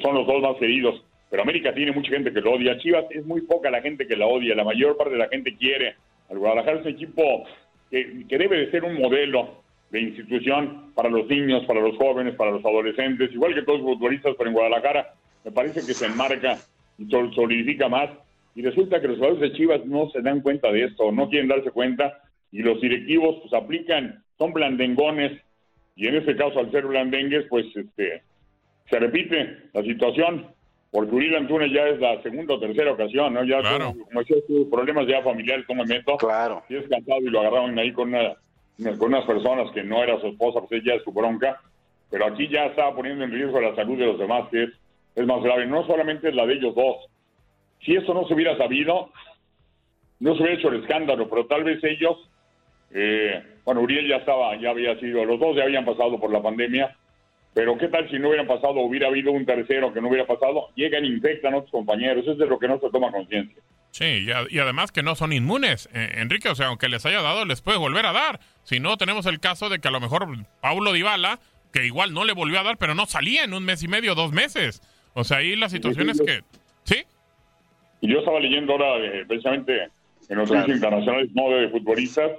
son 0.03 0.15
los 0.15 0.27
dos 0.27 0.43
más 0.43 0.57
queridos, 0.59 1.03
pero 1.31 1.43
América 1.43 1.73
tiene 1.73 1.93
mucha 1.93 2.11
gente 2.11 2.33
que 2.33 2.41
lo 2.41 2.53
odia, 2.53 2.79
Chivas 2.79 3.07
es 3.11 3.25
muy 3.25 3.41
poca 3.43 3.71
la 3.71 3.81
gente 3.81 4.07
que 4.07 4.17
la 4.17 4.27
odia, 4.27 4.55
la 4.55 4.65
mayor 4.65 4.97
parte 4.97 5.15
de 5.15 5.19
la 5.19 5.29
gente 5.29 5.57
quiere, 5.57 5.95
el 6.29 6.39
Guadalajara 6.39 6.81
es 6.81 6.87
un 6.87 6.93
equipo 6.93 7.45
que, 7.91 8.25
que 8.29 8.39
debe 8.39 8.59
de 8.59 8.71
ser 8.71 8.85
un 8.85 9.01
modelo 9.01 9.62
de 9.93 10.01
institución 10.01 10.93
para 10.95 11.09
los 11.11 11.27
niños, 11.29 11.65
para 11.67 11.81
los 11.81 11.97
jóvenes, 11.99 12.35
para 12.35 12.51
los 12.51 12.65
adolescentes, 12.65 13.31
igual 13.33 13.55
que 13.55 13.63
todos 13.63 13.81
los 13.81 13.91
futbolistas, 13.95 14.35
pero 14.37 14.49
en 14.49 14.55
Guadalajara 14.55 15.13
me 15.45 15.53
parece 15.53 15.81
que 15.87 15.93
se 15.95 16.07
enmarca 16.07 16.57
y 16.99 17.05
sol- 17.07 17.33
solidifica 17.35 17.89
más. 17.89 18.11
Y 18.55 18.63
resulta 18.63 19.01
que 19.01 19.09
los 19.09 19.17
jugadores 19.19 19.41
de 19.43 19.57
Chivas 19.57 19.85
no 19.87 20.11
se 20.11 20.21
dan 20.23 20.41
cuenta 20.41 20.73
de 20.73 20.85
esto, 20.85 21.13
no 21.13 21.29
quieren 21.29 21.49
darse 21.49 21.71
cuenta, 21.71 22.21
y 22.51 22.63
los 22.63 22.81
directivos 22.81 23.37
pues 23.43 23.53
aplican, 23.55 24.23
son 24.39 24.53
blandengones, 24.53 25.41
y 25.95 26.07
en 26.07 26.17
este 26.17 26.37
caso 26.37 26.59
al 26.59 26.71
ser 26.71 26.87
blandengues, 26.87 27.45
pues 27.49 27.67
este 27.77 28.23
se 28.91 28.99
repite 28.99 29.59
la 29.75 29.83
situación, 29.83 30.47
porque 30.91 31.15
Uriel 31.15 31.37
Antuna 31.37 31.67
ya 31.67 31.89
es 31.89 31.99
la 32.01 32.21
segunda 32.23 32.55
o 32.55 32.61
tercera 32.61 32.93
ocasión, 32.93 33.33
¿no? 33.35 33.45
Ya 33.45 33.63
son, 33.63 33.99
como 34.01 34.21
decías 34.21 34.41
problemas 34.71 35.07
ya 35.07 35.23
familiares, 35.23 35.65
como 35.67 35.85
meto. 35.85 36.17
Claro. 36.19 36.63
Si 36.69 36.77
es 36.77 36.87
cansado 36.89 37.21
y 37.21 37.31
lo 37.31 37.41
agarraron 37.41 37.79
ahí 37.79 37.93
con, 37.93 38.09
una- 38.09 38.35
con 38.99 39.09
unas 39.09 39.25
personas 39.25 39.71
que 39.73 39.83
no 39.83 40.03
era 40.03 40.21
su 40.21 40.29
esposa, 40.29 40.61
pues 40.61 40.83
ella 40.83 40.97
es 40.97 41.03
su 41.03 41.13
bronca. 41.13 41.61
Pero 42.11 42.27
aquí 42.27 42.49
ya 42.49 42.67
estaba 42.67 42.95
poniendo 42.95 43.25
en 43.25 43.31
riesgo 43.31 43.61
la 43.61 43.75
salud 43.75 43.99
de 43.99 44.07
los 44.07 44.19
demás, 44.19 44.49
que 44.51 44.65
es, 44.65 44.71
es 45.15 45.27
más 45.27 45.43
grave. 45.43 45.67
No 45.67 45.87
solamente 45.87 46.29
es 46.29 46.35
la 46.35 46.47
de 46.47 46.55
ellos 46.55 46.75
dos. 46.75 46.97
Si 47.85 47.95
eso 47.95 48.15
no 48.15 48.27
se 48.27 48.35
hubiera 48.35 48.57
sabido, 48.57 49.11
no 50.21 50.35
se 50.35 50.43
hubiera 50.43 50.59
hecho 50.59 50.69
el 50.69 50.83
escándalo, 50.83 51.29
pero 51.29 51.47
tal 51.47 51.65
vez 51.65 51.83
ellos, 51.83 52.17
eh, 52.93 53.43
bueno, 53.65 53.81
Uriel 53.81 54.09
ya 54.09 54.17
estaba, 54.17 54.55
ya 54.57 54.71
había 54.71 54.99
sido, 55.01 55.25
los 55.25 55.41
dos 55.41 55.57
ya 55.57 55.65
habían 55.65 55.85
pasado 55.85 56.21
por 56.21 56.31
la 56.31 56.41
pandemia, 56.41 56.97
pero 57.55 57.77
qué 57.77 57.89
tal 57.89 58.09
si 58.09 58.19
no 58.19 58.29
hubieran 58.29 58.47
pasado, 58.47 58.81
hubiera 58.81 59.09
habido 59.09 59.33
un 59.33 59.45
tercero 59.45 59.93
que 59.93 60.01
no 60.01 60.09
hubiera 60.09 60.27
pasado, 60.27 60.69
llegan 60.77 61.05
infectan 61.05 61.55
a 61.55 61.59
otros 61.59 61.73
compañeros, 61.73 62.23
eso 62.23 62.33
es 62.33 62.39
de 62.39 62.47
lo 62.47 62.59
que 62.59 62.69
no 62.69 62.79
se 62.79 62.91
toma 62.91 63.11
conciencia. 63.11 63.61
Sí, 63.93 64.05
y, 64.27 64.31
a- 64.31 64.47
y 64.49 64.59
además 64.59 64.91
que 64.91 65.03
no 65.03 65.15
son 65.15 65.33
inmunes, 65.35 65.89
eh, 65.93 66.13
Enrique, 66.17 66.49
o 66.49 66.55
sea, 66.55 66.69
aunque 66.69 66.89
les 66.89 67.05
haya 67.07 67.21
dado, 67.23 67.45
les 67.45 67.61
puede 67.61 67.77
volver 67.79 68.07
a 68.07 68.13
dar. 68.13 68.41
Si 68.65 68.81
no, 68.81 68.97
tenemos 68.97 69.27
el 69.27 69.39
caso 69.39 69.69
de 69.69 69.79
que 69.81 69.89
a 69.89 69.91
lo 69.91 70.01
mejor 70.01 70.27
Paulo 70.63 70.93
Dybala, 70.93 71.39
que 71.73 71.85
igual 71.87 72.13
no 72.15 72.25
le 72.25 72.33
volvió 72.33 72.59
a 72.59 72.63
dar, 72.63 72.79
pero 72.79 72.95
no 72.95 73.05
salía 73.07 73.45
en 73.45 73.53
un 73.55 73.65
mes 73.65 73.83
y 73.83 73.89
medio, 73.89 74.15
dos 74.15 74.33
meses. 74.33 74.81
O 75.15 75.25
sea, 75.25 75.39
ahí 75.39 75.55
la 75.57 75.69
situación 75.69 76.09
es 76.11 76.21
que... 76.21 76.41
¿Sí? 76.85 77.05
Y 78.01 78.11
yo 78.11 78.19
estaba 78.21 78.41
leyendo 78.41 78.73
ahora, 78.73 78.97
eh, 79.05 79.25
precisamente 79.29 79.89
en 80.29 80.37
noticias 80.39 80.69
internacionales, 80.69 81.31
no 81.35 81.51
de 81.51 81.69
futbolistas, 81.69 82.31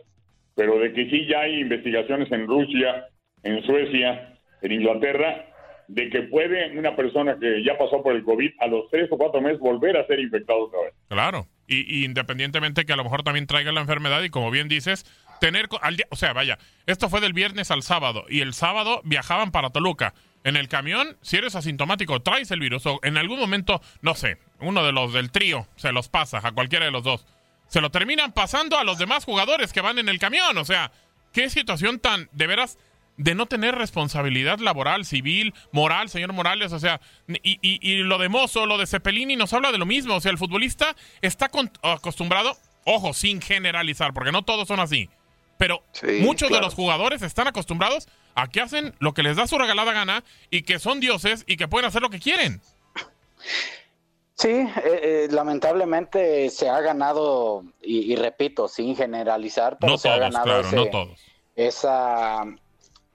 pero 0.56 0.80
de 0.80 0.92
que 0.92 1.10
sí 1.10 1.28
ya 1.28 1.42
hay 1.42 1.62
investigaciones 1.62 2.32
en 2.32 2.48
Rusia, 2.48 3.06
en 3.44 3.64
Suecia, 3.64 4.34
en 4.64 4.72
Inglaterra, 4.72 5.46
de 5.88 6.10
que 6.10 6.24
puede 6.24 6.78
una 6.78 6.96
persona 6.96 7.38
que 7.40 7.64
ya 7.64 7.78
pasó 7.78 8.02
por 8.02 8.16
el 8.16 8.24
COVID 8.24 8.52
a 8.60 8.68
los 8.68 8.90
tres 8.90 9.10
o 9.12 9.18
cuatro 9.18 9.42
meses 9.42 9.60
volver 9.60 9.98
a 9.98 10.08
ser 10.08 10.20
infectado 10.20 10.66
otra 10.66 10.82
vez. 10.82 10.94
Claro. 11.10 11.48
Y, 11.68 12.02
y 12.02 12.06
independientemente 12.06 12.86
que 12.86 12.94
a 12.94 12.96
lo 12.96 13.04
mejor 13.04 13.24
también 13.24 13.48
traiga 13.48 13.72
la 13.72 13.82
enfermedad 13.82 14.24
y 14.24 14.30
como 14.30 14.52
bien 14.52 14.68
dices, 14.68 15.06
tener 15.40 15.68
al 15.82 15.98
día, 15.98 16.08
o 16.10 16.16
sea, 16.16 16.34
vaya, 16.34 16.58
esto 16.86 17.10
fue 17.10 17.20
del 17.20 17.34
viernes 17.34 17.70
al 17.70 17.84
sábado 17.84 18.26
y 18.30 18.42
el 18.42 18.54
sábado 18.54 19.02
viajaban 19.04 19.52
para 19.52 19.72
Toluca. 19.72 20.14
En 20.46 20.56
el 20.56 20.68
camión, 20.68 21.18
si 21.22 21.38
eres 21.38 21.56
asintomático, 21.56 22.22
traes 22.22 22.52
el 22.52 22.60
virus 22.60 22.86
o 22.86 23.00
en 23.04 23.18
algún 23.18 23.40
momento, 23.40 23.82
no 24.02 24.14
sé, 24.14 24.38
uno 24.60 24.86
de 24.86 24.92
los 24.92 25.14
del 25.14 25.32
trío 25.32 25.68
se 25.76 25.92
los 25.92 26.10
pasa 26.10 26.40
a 26.44 26.52
cualquiera 26.52 26.86
de 26.86 26.92
los 26.92 27.04
dos. 27.04 27.26
Se 27.68 27.82
lo 27.82 27.92
terminan 27.92 28.34
pasando 28.34 28.78
a 28.78 28.84
los 28.84 28.98
demás 28.98 29.26
jugadores 29.26 29.74
que 29.74 29.82
van 29.82 30.00
en 30.00 30.10
el 30.10 30.20
camión, 30.20 30.58
o 30.58 30.66
sea, 30.66 30.92
qué 31.32 31.50
situación 31.50 32.00
tan 32.00 32.30
de 32.32 32.48
veras 32.48 32.78
de 33.18 33.36
no 33.36 33.46
tener 33.46 33.76
responsabilidad 33.76 34.60
laboral, 34.60 35.06
civil, 35.06 35.54
moral, 35.72 36.10
señor 36.10 36.34
Morales, 36.34 36.72
o 36.74 36.80
sea, 36.80 37.00
y, 37.28 37.60
y- 37.62 37.80
y 37.82 37.98
lo 38.04 38.18
de 38.18 38.30
Mozo, 38.30 38.66
lo 38.66 38.78
de 38.78 38.88
Cepelini 38.88 39.36
nos 39.36 39.54
habla 39.54 39.72
de 39.72 39.78
lo 39.78 39.86
mismo, 39.86 40.16
o 40.16 40.22
sea, 40.22 40.32
el 40.32 40.38
futbolista 40.38 40.96
está 41.22 41.50
con- 41.50 41.72
acostumbrado, 41.84 42.58
ojo, 42.86 43.14
sin 43.14 43.42
generalizar, 43.42 44.14
porque 44.14 44.32
no 44.32 44.44
todos 44.44 44.68
son 44.68 44.80
así, 44.80 45.10
Pero 45.60 45.84
muchos 46.22 46.50
de 46.50 46.60
los 46.60 46.74
jugadores 46.74 47.22
están 47.22 47.48
acostumbrados 47.48 48.08
a 48.36 48.48
que 48.48 48.60
hacen 48.60 48.96
lo 49.00 49.14
que 49.14 49.22
les 49.22 49.38
da 49.38 49.46
su 49.46 49.58
regalada 49.60 49.94
gana 49.94 50.24
y 50.50 50.64
que 50.64 50.80
son 50.80 51.00
dioses 51.00 51.44
y 51.48 51.56
que 51.58 51.68
pueden 51.68 51.88
hacer 51.88 52.02
lo 52.02 52.10
que 52.10 52.20
quieren. 52.20 52.60
Sí, 54.36 54.50
eh, 54.50 54.70
eh, 54.84 55.28
lamentablemente 55.30 56.50
se 56.50 56.68
ha 56.68 56.82
ganado, 56.82 57.64
y, 57.82 58.16
repito, 58.16 58.68
sin 58.68 58.96
generalizar, 58.96 59.78
pero 59.80 59.98
se 59.98 60.10
ha 60.10 60.18
ganado 60.18 60.62
esa, 61.56 62.44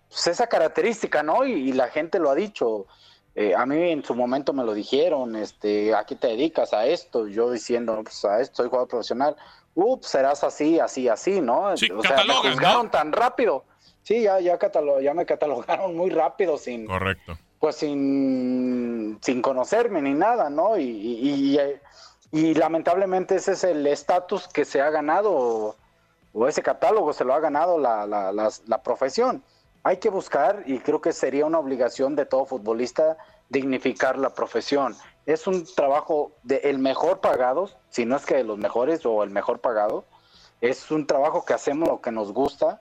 pues, 0.08 0.26
esa 0.26 0.46
característica, 0.46 1.22
¿no? 1.22 1.44
Y, 1.44 1.72
la 1.72 1.88
gente 1.88 2.18
lo 2.18 2.30
ha 2.30 2.34
dicho. 2.34 2.86
Eh, 3.34 3.54
a 3.54 3.64
mí 3.66 3.90
en 3.92 4.04
su 4.04 4.14
momento 4.14 4.52
me 4.52 4.64
lo 4.64 4.74
dijeron, 4.74 5.36
este, 5.36 5.94
¿a 5.94 6.04
qué 6.04 6.16
te 6.16 6.28
dedicas 6.28 6.72
a 6.72 6.86
esto? 6.86 7.28
Yo 7.28 7.50
diciendo, 7.50 8.00
pues 8.02 8.24
a 8.24 8.40
esto 8.40 8.56
soy 8.56 8.68
jugador 8.68 8.88
profesional. 8.88 9.36
Ups, 9.74 10.08
serás 10.08 10.42
así, 10.42 10.80
así, 10.80 11.08
así, 11.08 11.40
¿no? 11.40 11.76
Sí, 11.76 11.88
o 11.90 12.02
sea, 12.02 12.24
me 12.24 12.34
juzgaron 12.34 12.90
tan 12.90 13.12
rápido. 13.12 13.64
Sí, 14.02 14.22
ya, 14.22 14.40
ya, 14.40 14.58
ya 15.00 15.14
me 15.14 15.26
catalogaron 15.26 15.96
muy 15.96 16.10
rápido 16.10 16.58
sin... 16.58 16.86
Correcto 16.86 17.38
pues 17.58 17.76
sin, 17.76 19.18
sin 19.20 19.42
conocerme 19.42 20.02
ni 20.02 20.14
nada, 20.14 20.50
¿no? 20.50 20.78
Y, 20.78 21.58
y, 22.30 22.54
lamentablemente 22.54 23.36
ese 23.36 23.52
es 23.52 23.64
el 23.64 23.86
estatus 23.86 24.48
que 24.48 24.64
se 24.64 24.80
ha 24.80 24.90
ganado, 24.90 25.76
o 26.32 26.48
ese 26.48 26.62
catálogo 26.62 27.12
se 27.12 27.24
lo 27.24 27.34
ha 27.34 27.40
ganado 27.40 27.78
la, 27.78 28.06
la, 28.06 28.32
la, 28.32 28.82
profesión. 28.82 29.42
Hay 29.82 29.98
que 29.98 30.10
buscar, 30.10 30.62
y 30.66 30.80
creo 30.80 31.00
que 31.00 31.12
sería 31.12 31.46
una 31.46 31.58
obligación 31.58 32.16
de 32.16 32.26
todo 32.26 32.44
futbolista, 32.46 33.16
dignificar 33.48 34.18
la 34.18 34.30
profesión. 34.30 34.94
Es 35.26 35.46
un 35.46 35.64
trabajo 35.74 36.32
de 36.42 36.56
el 36.64 36.78
mejor 36.78 37.20
pagado, 37.20 37.70
si 37.88 38.04
no 38.04 38.16
es 38.16 38.26
que 38.26 38.36
de 38.36 38.44
los 38.44 38.58
mejores 38.58 39.04
o 39.06 39.22
el 39.22 39.30
mejor 39.30 39.60
pagado. 39.60 40.04
Es 40.60 40.90
un 40.90 41.06
trabajo 41.06 41.44
que 41.44 41.54
hacemos 41.54 41.88
lo 41.88 42.00
que 42.00 42.10
nos 42.10 42.32
gusta, 42.32 42.80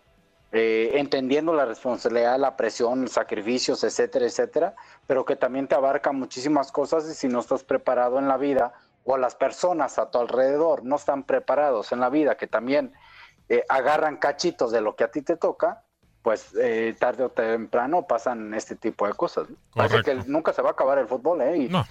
eh, 0.51 0.91
entendiendo 0.95 1.53
la 1.53 1.65
responsabilidad, 1.65 2.39
la 2.39 2.55
presión, 2.55 3.07
sacrificios, 3.09 3.83
etcétera, 3.83 4.25
etcétera, 4.25 4.75
pero 5.05 5.25
que 5.25 5.35
también 5.35 5.67
te 5.67 5.75
abarca 5.75 6.13
muchísimas 6.13 6.71
cosas 6.71 7.05
y 7.09 7.13
si 7.13 7.27
no 7.27 7.41
estás 7.41 7.63
preparado 7.63 8.17
en 8.17 8.29
la 8.29 8.37
vida 8.37 8.73
o 9.03 9.17
las 9.17 9.35
personas 9.35 9.99
a 9.99 10.09
tu 10.09 10.19
alrededor 10.19 10.83
no 10.83 10.95
están 10.95 11.23
preparados 11.23 11.91
en 11.91 11.99
la 11.99 12.09
vida, 12.09 12.37
que 12.37 12.47
también 12.47 12.93
eh, 13.49 13.63
agarran 13.67 14.17
cachitos 14.17 14.71
de 14.71 14.81
lo 14.81 14.95
que 14.95 15.03
a 15.03 15.11
ti 15.11 15.21
te 15.21 15.35
toca, 15.35 15.83
pues 16.27 16.53
eh, 16.61 16.93
tarde 16.99 17.23
o 17.23 17.29
temprano 17.29 18.05
pasan 18.05 18.53
este 18.53 18.75
tipo 18.75 19.07
de 19.07 19.13
cosas. 19.13 19.47
Parece 19.73 20.01
que 20.01 20.13
nunca 20.27 20.51
se 20.51 20.61
va 20.61 20.67
a 20.67 20.71
acabar 20.73 20.97
el 20.97 21.07
fútbol, 21.07 21.41
¿eh? 21.41 21.55
Y, 21.55 21.69
no, 21.69 21.85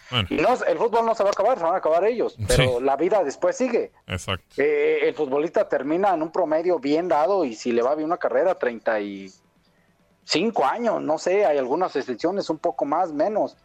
el 0.68 0.76
fútbol 0.76 1.06
no 1.06 1.14
se 1.14 1.22
va 1.22 1.30
a 1.30 1.32
acabar, 1.32 1.56
se 1.56 1.64
van 1.64 1.72
a 1.72 1.78
acabar 1.78 2.04
ellos, 2.04 2.36
pero 2.46 2.78
la 2.78 2.96
vida 2.96 3.24
después 3.24 3.56
sigue. 3.56 3.92
Exacto. 4.06 4.44
Eh, 4.58 5.08
el 5.08 5.14
futbolista 5.14 5.70
termina 5.70 6.12
en 6.12 6.20
un 6.20 6.30
promedio 6.30 6.78
bien 6.78 7.08
dado 7.08 7.46
y 7.46 7.54
si 7.54 7.72
le 7.72 7.80
va 7.80 7.94
bien 7.94 8.08
una 8.08 8.18
carrera, 8.18 8.56
35 8.56 10.64
años, 10.66 11.00
no 11.00 11.16
sé, 11.16 11.46
hay 11.46 11.56
algunas 11.56 11.96
excepciones, 11.96 12.50
un 12.50 12.58
poco 12.58 12.84
más, 12.84 13.14
menos. 13.14 13.56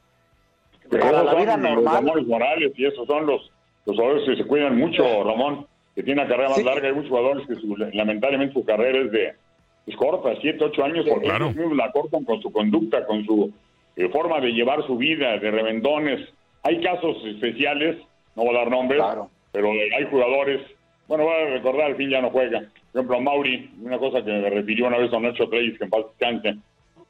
Para 0.90 1.22
la 1.22 1.36
vida 1.36 1.58
normal. 1.58 2.06
Los 2.16 2.28
Morales 2.28 2.72
y 2.78 2.86
esos 2.86 3.06
son 3.08 3.26
los, 3.26 3.52
los 3.86 3.98
jugadores 3.98 4.24
que 4.26 4.38
se 4.38 4.48
cuidan 4.48 4.78
mucho, 4.78 5.04
Ramón, 5.26 5.68
que 5.96 6.04
tiene 6.04 6.22
una 6.22 6.30
carrera 6.30 6.52
más 6.52 6.64
larga. 6.64 6.88
Hay 6.88 6.94
muchos 6.94 7.10
jugadores 7.10 7.46
que 7.46 7.56
lamentablemente 7.94 8.54
su 8.54 8.64
carrera 8.64 9.00
es 9.00 9.12
de 9.12 9.36
es 9.88 9.96
corta, 9.96 10.34
siete, 10.41 10.63
ocho 10.63 10.84
años, 10.84 11.06
porque 11.10 11.28
ellos 11.28 11.56
mismos 11.56 11.78
la 11.78 11.91
cortan 11.91 12.24
con 12.24 12.41
su 12.41 12.52
conducta, 12.52 13.06
con 13.06 13.26
su 13.26 13.52
eh, 13.96 14.10
forma 14.10 14.39
de 14.39 14.52
llevar 14.52 14.86
su 14.86 14.98
vida, 14.98 15.38
de 15.38 15.52
revendones. 15.52 16.30
Hay 16.63 16.82
casos 16.82 17.17
especiales, 17.26 17.98
no 18.36 18.44
voy 18.44 18.56
a 18.56 18.60
dar 18.60 18.70
nombres, 18.70 19.02
pero 19.52 19.72
hay 19.72 20.06
jugadores, 20.10 20.62
bueno, 21.08 21.26
voy 21.26 21.34
a 21.34 21.50
recordar, 21.50 21.88
al 21.88 21.96
fin 21.96 22.10
ya 22.10 22.22
no 22.22 22.30
juega. 22.30 22.60
Por 22.91 23.02
ejemplo, 23.02 23.22
Mauri, 23.22 23.72
una 23.82 23.98
cosa 23.98 24.24
que 24.24 24.32
me 24.32 24.50
refirió 24.50 24.88
una 24.88 24.98
vez 24.98 25.12
a 25.12 25.20
Nacho 25.20 25.48
Reyes, 25.48 25.78
que 25.78 25.86
en 25.86 25.89
paz 25.89 26.06
descanse, 26.10 26.56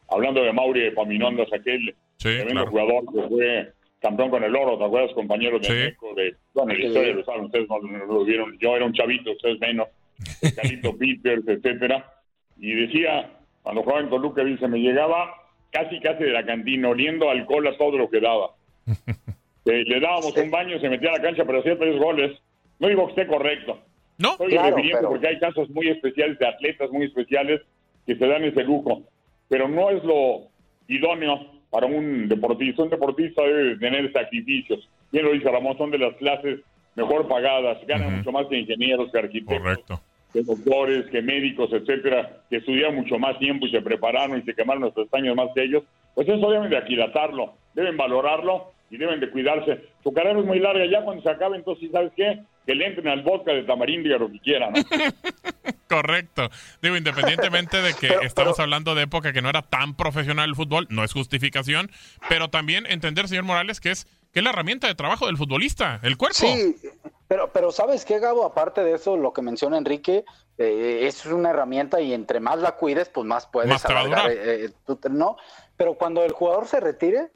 hablando 0.09 0.41
de 0.43 0.53
Mauri 0.53 0.81
de 0.81 0.91
Paminondas, 0.91 1.51
aquel 1.51 1.93
tremendo 2.17 2.67
jugador 2.67 3.03
que 3.13 3.27
fue 3.27 3.73
campeón 3.99 4.29
con 4.29 4.43
el 4.43 4.55
oro, 4.55 4.77
¿te 4.77 4.85
acuerdas, 4.85 5.13
compañeros 5.13 5.61
de 5.61 5.69
México? 5.69 6.13
De, 6.15 6.35
bueno, 6.53 6.73
la 6.73 6.79
historia 6.79 7.13
lo 7.13 7.25
saben, 7.25 7.45
ustedes 7.45 7.67
no, 7.69 7.79
lo 7.79 8.23
vieron, 8.23 8.57
yo 8.59 8.75
era 8.75 8.85
un 8.85 8.93
chavito, 8.93 9.31
ustedes 9.31 9.59
menos, 9.59 9.89
Carlito 10.55 10.97
Peters, 10.97 11.47
etcétera 11.47 12.05
y 12.61 12.75
decía, 12.75 13.27
cuando 13.63 13.81
jugaba 13.81 14.01
en 14.01 14.09
Toluca, 14.09 14.43
dice, 14.43 14.67
me 14.67 14.79
llegaba 14.79 15.33
casi 15.71 15.99
casi 15.99 16.23
de 16.23 16.31
la 16.31 16.45
cantina, 16.45 16.89
oliendo 16.89 17.29
alcohol 17.29 17.67
a 17.67 17.77
todo 17.77 17.97
lo 17.97 18.09
que 18.09 18.21
daba. 18.21 18.51
Eh, 19.63 19.83
le 19.85 19.99
dábamos 19.99 20.35
un 20.35 20.49
baño, 20.49 20.79
se 20.79 20.89
metía 20.89 21.09
a 21.09 21.17
la 21.17 21.21
cancha, 21.21 21.45
pero 21.45 21.59
hacía 21.59 21.77
tres 21.77 21.95
goles. 21.99 22.35
No 22.79 22.87
digo 22.87 23.05
que 23.05 23.11
esté 23.11 23.27
correcto. 23.27 23.77
No, 24.17 24.31
Estoy 24.31 24.57
refiriendo 24.57 25.07
porque 25.07 25.27
hay 25.27 25.37
casos 25.37 25.69
muy 25.69 25.87
especiales 25.87 26.39
de 26.39 26.47
atletas 26.47 26.89
muy 26.89 27.05
especiales 27.05 27.61
que 28.07 28.15
se 28.15 28.25
dan 28.25 28.43
ese 28.43 28.63
lujo, 28.63 29.03
pero 29.49 29.67
no 29.67 29.91
es 29.91 30.03
lo 30.03 30.47
idóneo 30.87 31.45
para 31.69 31.85
un 31.85 32.27
deportista. 32.27 32.81
Un 32.81 32.89
deportista 32.89 33.43
debe 33.43 33.77
tener 33.77 34.11
sacrificios. 34.11 34.89
Bien 35.11 35.25
lo 35.25 35.31
dice 35.31 35.51
Ramón, 35.51 35.77
son 35.77 35.91
de 35.91 35.99
las 35.99 36.15
clases 36.15 36.61
mejor 36.95 37.27
pagadas, 37.27 37.85
ganan 37.85 38.17
mucho 38.17 38.31
más 38.31 38.47
que 38.47 38.57
ingenieros, 38.57 39.11
que 39.11 39.19
arquitectos. 39.19 39.59
Correcto 39.59 40.01
que 40.33 40.43
doctores, 40.43 41.09
que 41.11 41.21
médicos, 41.21 41.71
etcétera, 41.73 42.41
que 42.49 42.57
estudiaron 42.57 42.95
mucho 42.95 43.17
más 43.17 43.37
tiempo 43.39 43.65
y 43.65 43.71
se 43.71 43.81
prepararon 43.81 44.39
y 44.39 44.43
se 44.43 44.53
quemaron 44.53 44.83
los 44.83 44.93
pestaños 44.93 45.35
más 45.35 45.49
que 45.53 45.63
ellos, 45.63 45.83
pues 46.15 46.27
eso 46.27 46.49
deben 46.49 46.69
de 46.69 46.77
aquilatarlo, 46.77 47.53
deben 47.73 47.97
valorarlo 47.97 48.71
y 48.89 48.97
deben 48.97 49.19
de 49.19 49.29
cuidarse. 49.29 49.81
Su 50.03 50.13
carrera 50.13 50.39
es 50.39 50.45
muy 50.45 50.59
larga, 50.59 50.85
ya 50.85 51.03
cuando 51.03 51.23
se 51.23 51.29
acabe, 51.29 51.57
entonces, 51.57 51.89
¿sabes 51.91 52.11
qué? 52.15 52.39
Que 52.65 52.75
le 52.75 52.87
entren 52.87 53.07
al 53.07 53.23
vodka 53.23 53.53
de 53.53 53.63
tamarindo 53.63 54.09
y 54.09 54.13
a 54.13 54.17
lo 54.17 54.31
que 54.31 54.39
quieran. 54.39 54.73
Correcto. 55.87 56.49
Digo, 56.81 56.95
independientemente 56.95 57.81
de 57.81 57.93
que 57.93 58.09
estamos 58.23 58.59
hablando 58.59 58.95
de 58.95 59.03
época 59.03 59.33
que 59.33 59.41
no 59.41 59.49
era 59.49 59.61
tan 59.61 59.95
profesional 59.95 60.49
el 60.49 60.55
fútbol, 60.55 60.87
no 60.89 61.03
es 61.03 61.11
justificación, 61.11 61.89
pero 62.29 62.49
también 62.49 62.85
entender, 62.85 63.27
señor 63.27 63.43
Morales, 63.43 63.81
que 63.81 63.91
es, 63.91 64.07
que 64.31 64.39
es 64.39 64.43
la 64.43 64.51
herramienta 64.51 64.87
de 64.87 64.95
trabajo 64.95 65.25
del 65.25 65.37
futbolista, 65.37 65.99
el 66.03 66.17
cuerpo. 66.17 66.35
Sí, 66.35 66.75
pero, 67.27 67.51
pero 67.51 67.71
¿sabes 67.71 68.05
qué, 68.05 68.19
Gabo? 68.19 68.45
Aparte 68.45 68.83
de 68.83 68.95
eso, 68.95 69.17
lo 69.17 69.33
que 69.33 69.41
menciona 69.41 69.77
Enrique, 69.77 70.25
eh, 70.57 70.99
es 71.03 71.25
una 71.25 71.49
herramienta 71.49 72.01
y 72.01 72.13
entre 72.13 72.39
más 72.39 72.59
la 72.59 72.73
cuides, 72.73 73.09
pues 73.09 73.25
más 73.25 73.47
puedes 73.47 73.85
alargar. 73.85 74.31
Eh, 74.31 74.65
eh, 74.65 74.71
¿no? 75.09 75.37
Pero 75.77 75.95
cuando 75.95 76.23
el 76.23 76.31
jugador 76.31 76.67
se 76.67 76.79
retire, 76.79 77.31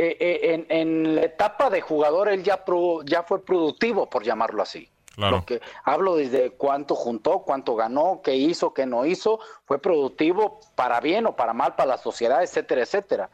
en, 0.00 0.66
en, 0.68 1.16
la 1.16 1.22
etapa 1.22 1.70
de 1.70 1.80
jugador, 1.80 2.28
él 2.28 2.44
ya, 2.44 2.64
ya 3.04 3.24
fue 3.24 3.44
productivo, 3.44 4.08
por 4.08 4.22
llamarlo 4.22 4.62
así. 4.62 4.88
Lo 5.16 5.44
que 5.44 5.60
hablo 5.82 6.14
desde 6.14 6.50
cuánto 6.50 6.94
juntó, 6.94 7.40
cuánto 7.40 7.74
ganó, 7.74 8.20
qué 8.22 8.36
hizo, 8.36 8.72
qué 8.72 8.86
no 8.86 9.04
hizo, 9.04 9.40
fue 9.64 9.80
productivo 9.80 10.60
para 10.76 11.00
bien 11.00 11.26
o 11.26 11.34
para 11.34 11.52
mal 11.52 11.74
para 11.74 11.88
la 11.88 11.98
sociedad, 11.98 12.42
etcétera, 12.44 12.82
etcétera. 12.82 13.30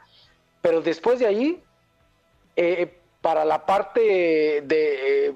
Pero 0.62 0.80
después 0.80 1.18
de 1.18 1.26
ahí, 2.56 2.90
para 3.20 3.44
la 3.44 3.64
parte 3.64 4.00
de 4.00 5.34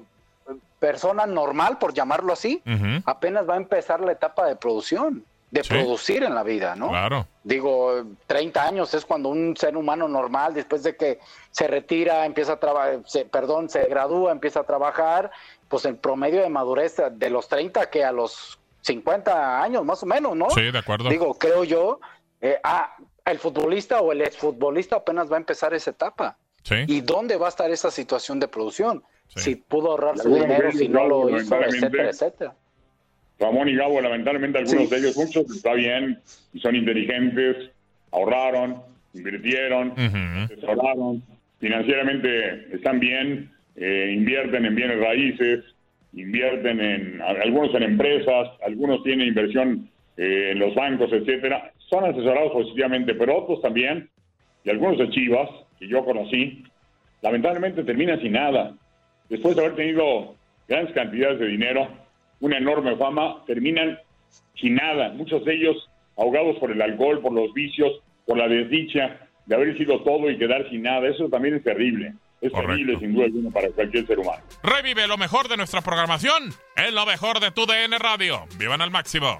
persona 0.79 1.25
normal, 1.25 1.77
por 1.77 1.93
llamarlo 1.93 2.33
así, 2.33 2.61
apenas 3.05 3.47
va 3.47 3.55
a 3.55 3.57
empezar 3.57 3.99
la 3.99 4.13
etapa 4.13 4.47
de 4.47 4.55
producción, 4.55 5.25
de 5.51 5.63
producir 5.63 6.23
en 6.23 6.35
la 6.35 6.43
vida, 6.43 6.75
¿no? 6.75 6.89
Claro. 6.89 7.27
Digo, 7.43 8.03
30 8.27 8.63
años 8.63 8.93
es 8.93 9.05
cuando 9.05 9.29
un 9.29 9.57
ser 9.57 9.75
humano 9.75 10.07
normal, 10.07 10.53
después 10.53 10.83
de 10.83 10.95
que 10.95 11.19
se 11.51 11.67
retira, 11.67 12.25
empieza 12.25 12.53
a 12.53 12.59
trabajar, 12.59 12.99
perdón, 13.31 13.69
se 13.69 13.85
gradúa, 13.85 14.31
empieza 14.31 14.61
a 14.61 14.63
trabajar, 14.63 15.31
pues 15.67 15.85
el 15.85 15.95
promedio 15.97 16.41
de 16.41 16.49
madurez 16.49 16.95
de 17.11 17.29
los 17.29 17.47
30 17.47 17.89
que 17.89 18.03
a 18.03 18.11
los 18.11 18.59
50 18.81 19.61
años, 19.61 19.83
más 19.83 20.01
o 20.03 20.05
menos, 20.05 20.35
¿no? 20.35 20.49
Sí, 20.51 20.71
de 20.71 20.77
acuerdo. 20.77 21.09
Digo, 21.09 21.33
creo 21.33 21.63
yo, 21.63 21.99
eh, 22.41 22.59
ah, 22.63 22.95
el 23.25 23.39
futbolista 23.39 23.99
o 23.99 24.11
el 24.11 24.21
exfutbolista 24.21 24.97
apenas 24.97 25.29
va 25.29 25.35
a 25.35 25.39
empezar 25.39 25.73
esa 25.73 25.91
etapa. 25.91 26.37
Sí. 26.63 26.75
¿Y 26.87 27.01
dónde 27.01 27.37
va 27.37 27.47
a 27.47 27.49
estar 27.49 27.71
esa 27.71 27.91
situación 27.91 28.39
de 28.39 28.47
producción? 28.47 29.03
si 29.35 29.55
pudo 29.55 29.91
ahorrar 29.91 30.17
su 30.17 30.33
dinero, 30.33 30.71
si 30.71 30.87
no 30.87 31.07
lo 31.07 31.37
hizo, 31.37 31.61
etcétera, 31.61 32.09
etcétera. 32.09 32.55
Ramón 33.39 33.69
y 33.69 33.75
Gabo, 33.75 34.01
lamentablemente 34.01 34.57
algunos 34.57 34.89
de 34.89 34.97
ellos, 34.97 35.15
muchos, 35.15 35.49
está 35.55 35.73
bien, 35.73 36.19
y 36.53 36.59
son 36.59 36.75
inteligentes, 36.75 37.71
ahorraron, 38.11 38.81
invirtieron, 39.13 39.93
asesoraron, 39.97 41.23
financieramente 41.59 42.75
están 42.75 42.99
bien, 42.99 43.51
eh, 43.75 44.13
invierten 44.15 44.65
en 44.65 44.75
bienes 44.75 44.99
raíces, 44.99 45.63
invierten 46.13 46.81
en, 46.81 47.21
algunos 47.21 47.73
en 47.75 47.83
empresas, 47.83 48.49
algunos 48.65 49.03
tienen 49.03 49.27
inversión 49.27 49.89
eh, 50.17 50.49
en 50.51 50.59
los 50.59 50.75
bancos, 50.75 51.11
etcétera, 51.13 51.71
son 51.77 52.03
asesorados 52.05 52.51
positivamente, 52.51 53.15
pero 53.15 53.37
otros 53.37 53.61
también, 53.61 54.09
y 54.65 54.69
algunos 54.69 54.97
de 54.97 55.09
Chivas, 55.11 55.49
que 55.79 55.87
yo 55.87 56.03
conocí, 56.03 56.63
lamentablemente 57.21 57.83
terminan 57.83 58.21
sin 58.21 58.33
nada 58.33 58.73
después 59.29 59.55
de 59.55 59.63
haber 59.63 59.75
tenido 59.75 60.35
grandes 60.67 60.93
cantidades 60.93 61.39
de 61.39 61.47
dinero, 61.47 61.87
una 62.39 62.57
enorme 62.57 62.95
fama, 62.97 63.43
terminan 63.45 63.97
sin 64.59 64.75
nada. 64.75 65.09
Muchos 65.09 65.43
de 65.45 65.55
ellos 65.55 65.89
ahogados 66.17 66.57
por 66.57 66.71
el 66.71 66.81
alcohol, 66.81 67.21
por 67.21 67.33
los 67.33 67.53
vicios, 67.53 68.01
por 68.25 68.37
la 68.37 68.47
desdicha 68.47 69.27
de 69.45 69.55
haber 69.55 69.77
sido 69.77 70.01
todo 70.01 70.29
y 70.29 70.37
quedar 70.37 70.69
sin 70.69 70.83
nada. 70.83 71.07
Eso 71.07 71.29
también 71.29 71.55
es 71.55 71.63
terrible. 71.63 72.13
Es 72.41 72.53
terrible, 72.53 72.97
sin 72.99 73.13
duda 73.13 73.25
alguna, 73.25 73.49
para 73.51 73.69
cualquier 73.69 74.07
ser 74.07 74.19
humano. 74.19 74.41
Revive 74.63 75.07
lo 75.07 75.17
mejor 75.17 75.49
de 75.49 75.57
nuestra 75.57 75.81
programación 75.81 76.53
en 76.77 76.95
lo 76.95 77.05
mejor 77.05 77.41
de 77.41 77.51
tu 77.51 77.65
DN 77.65 77.97
Radio. 77.99 78.45
¡Vivan 78.57 78.81
al 78.81 78.91
máximo! 78.91 79.39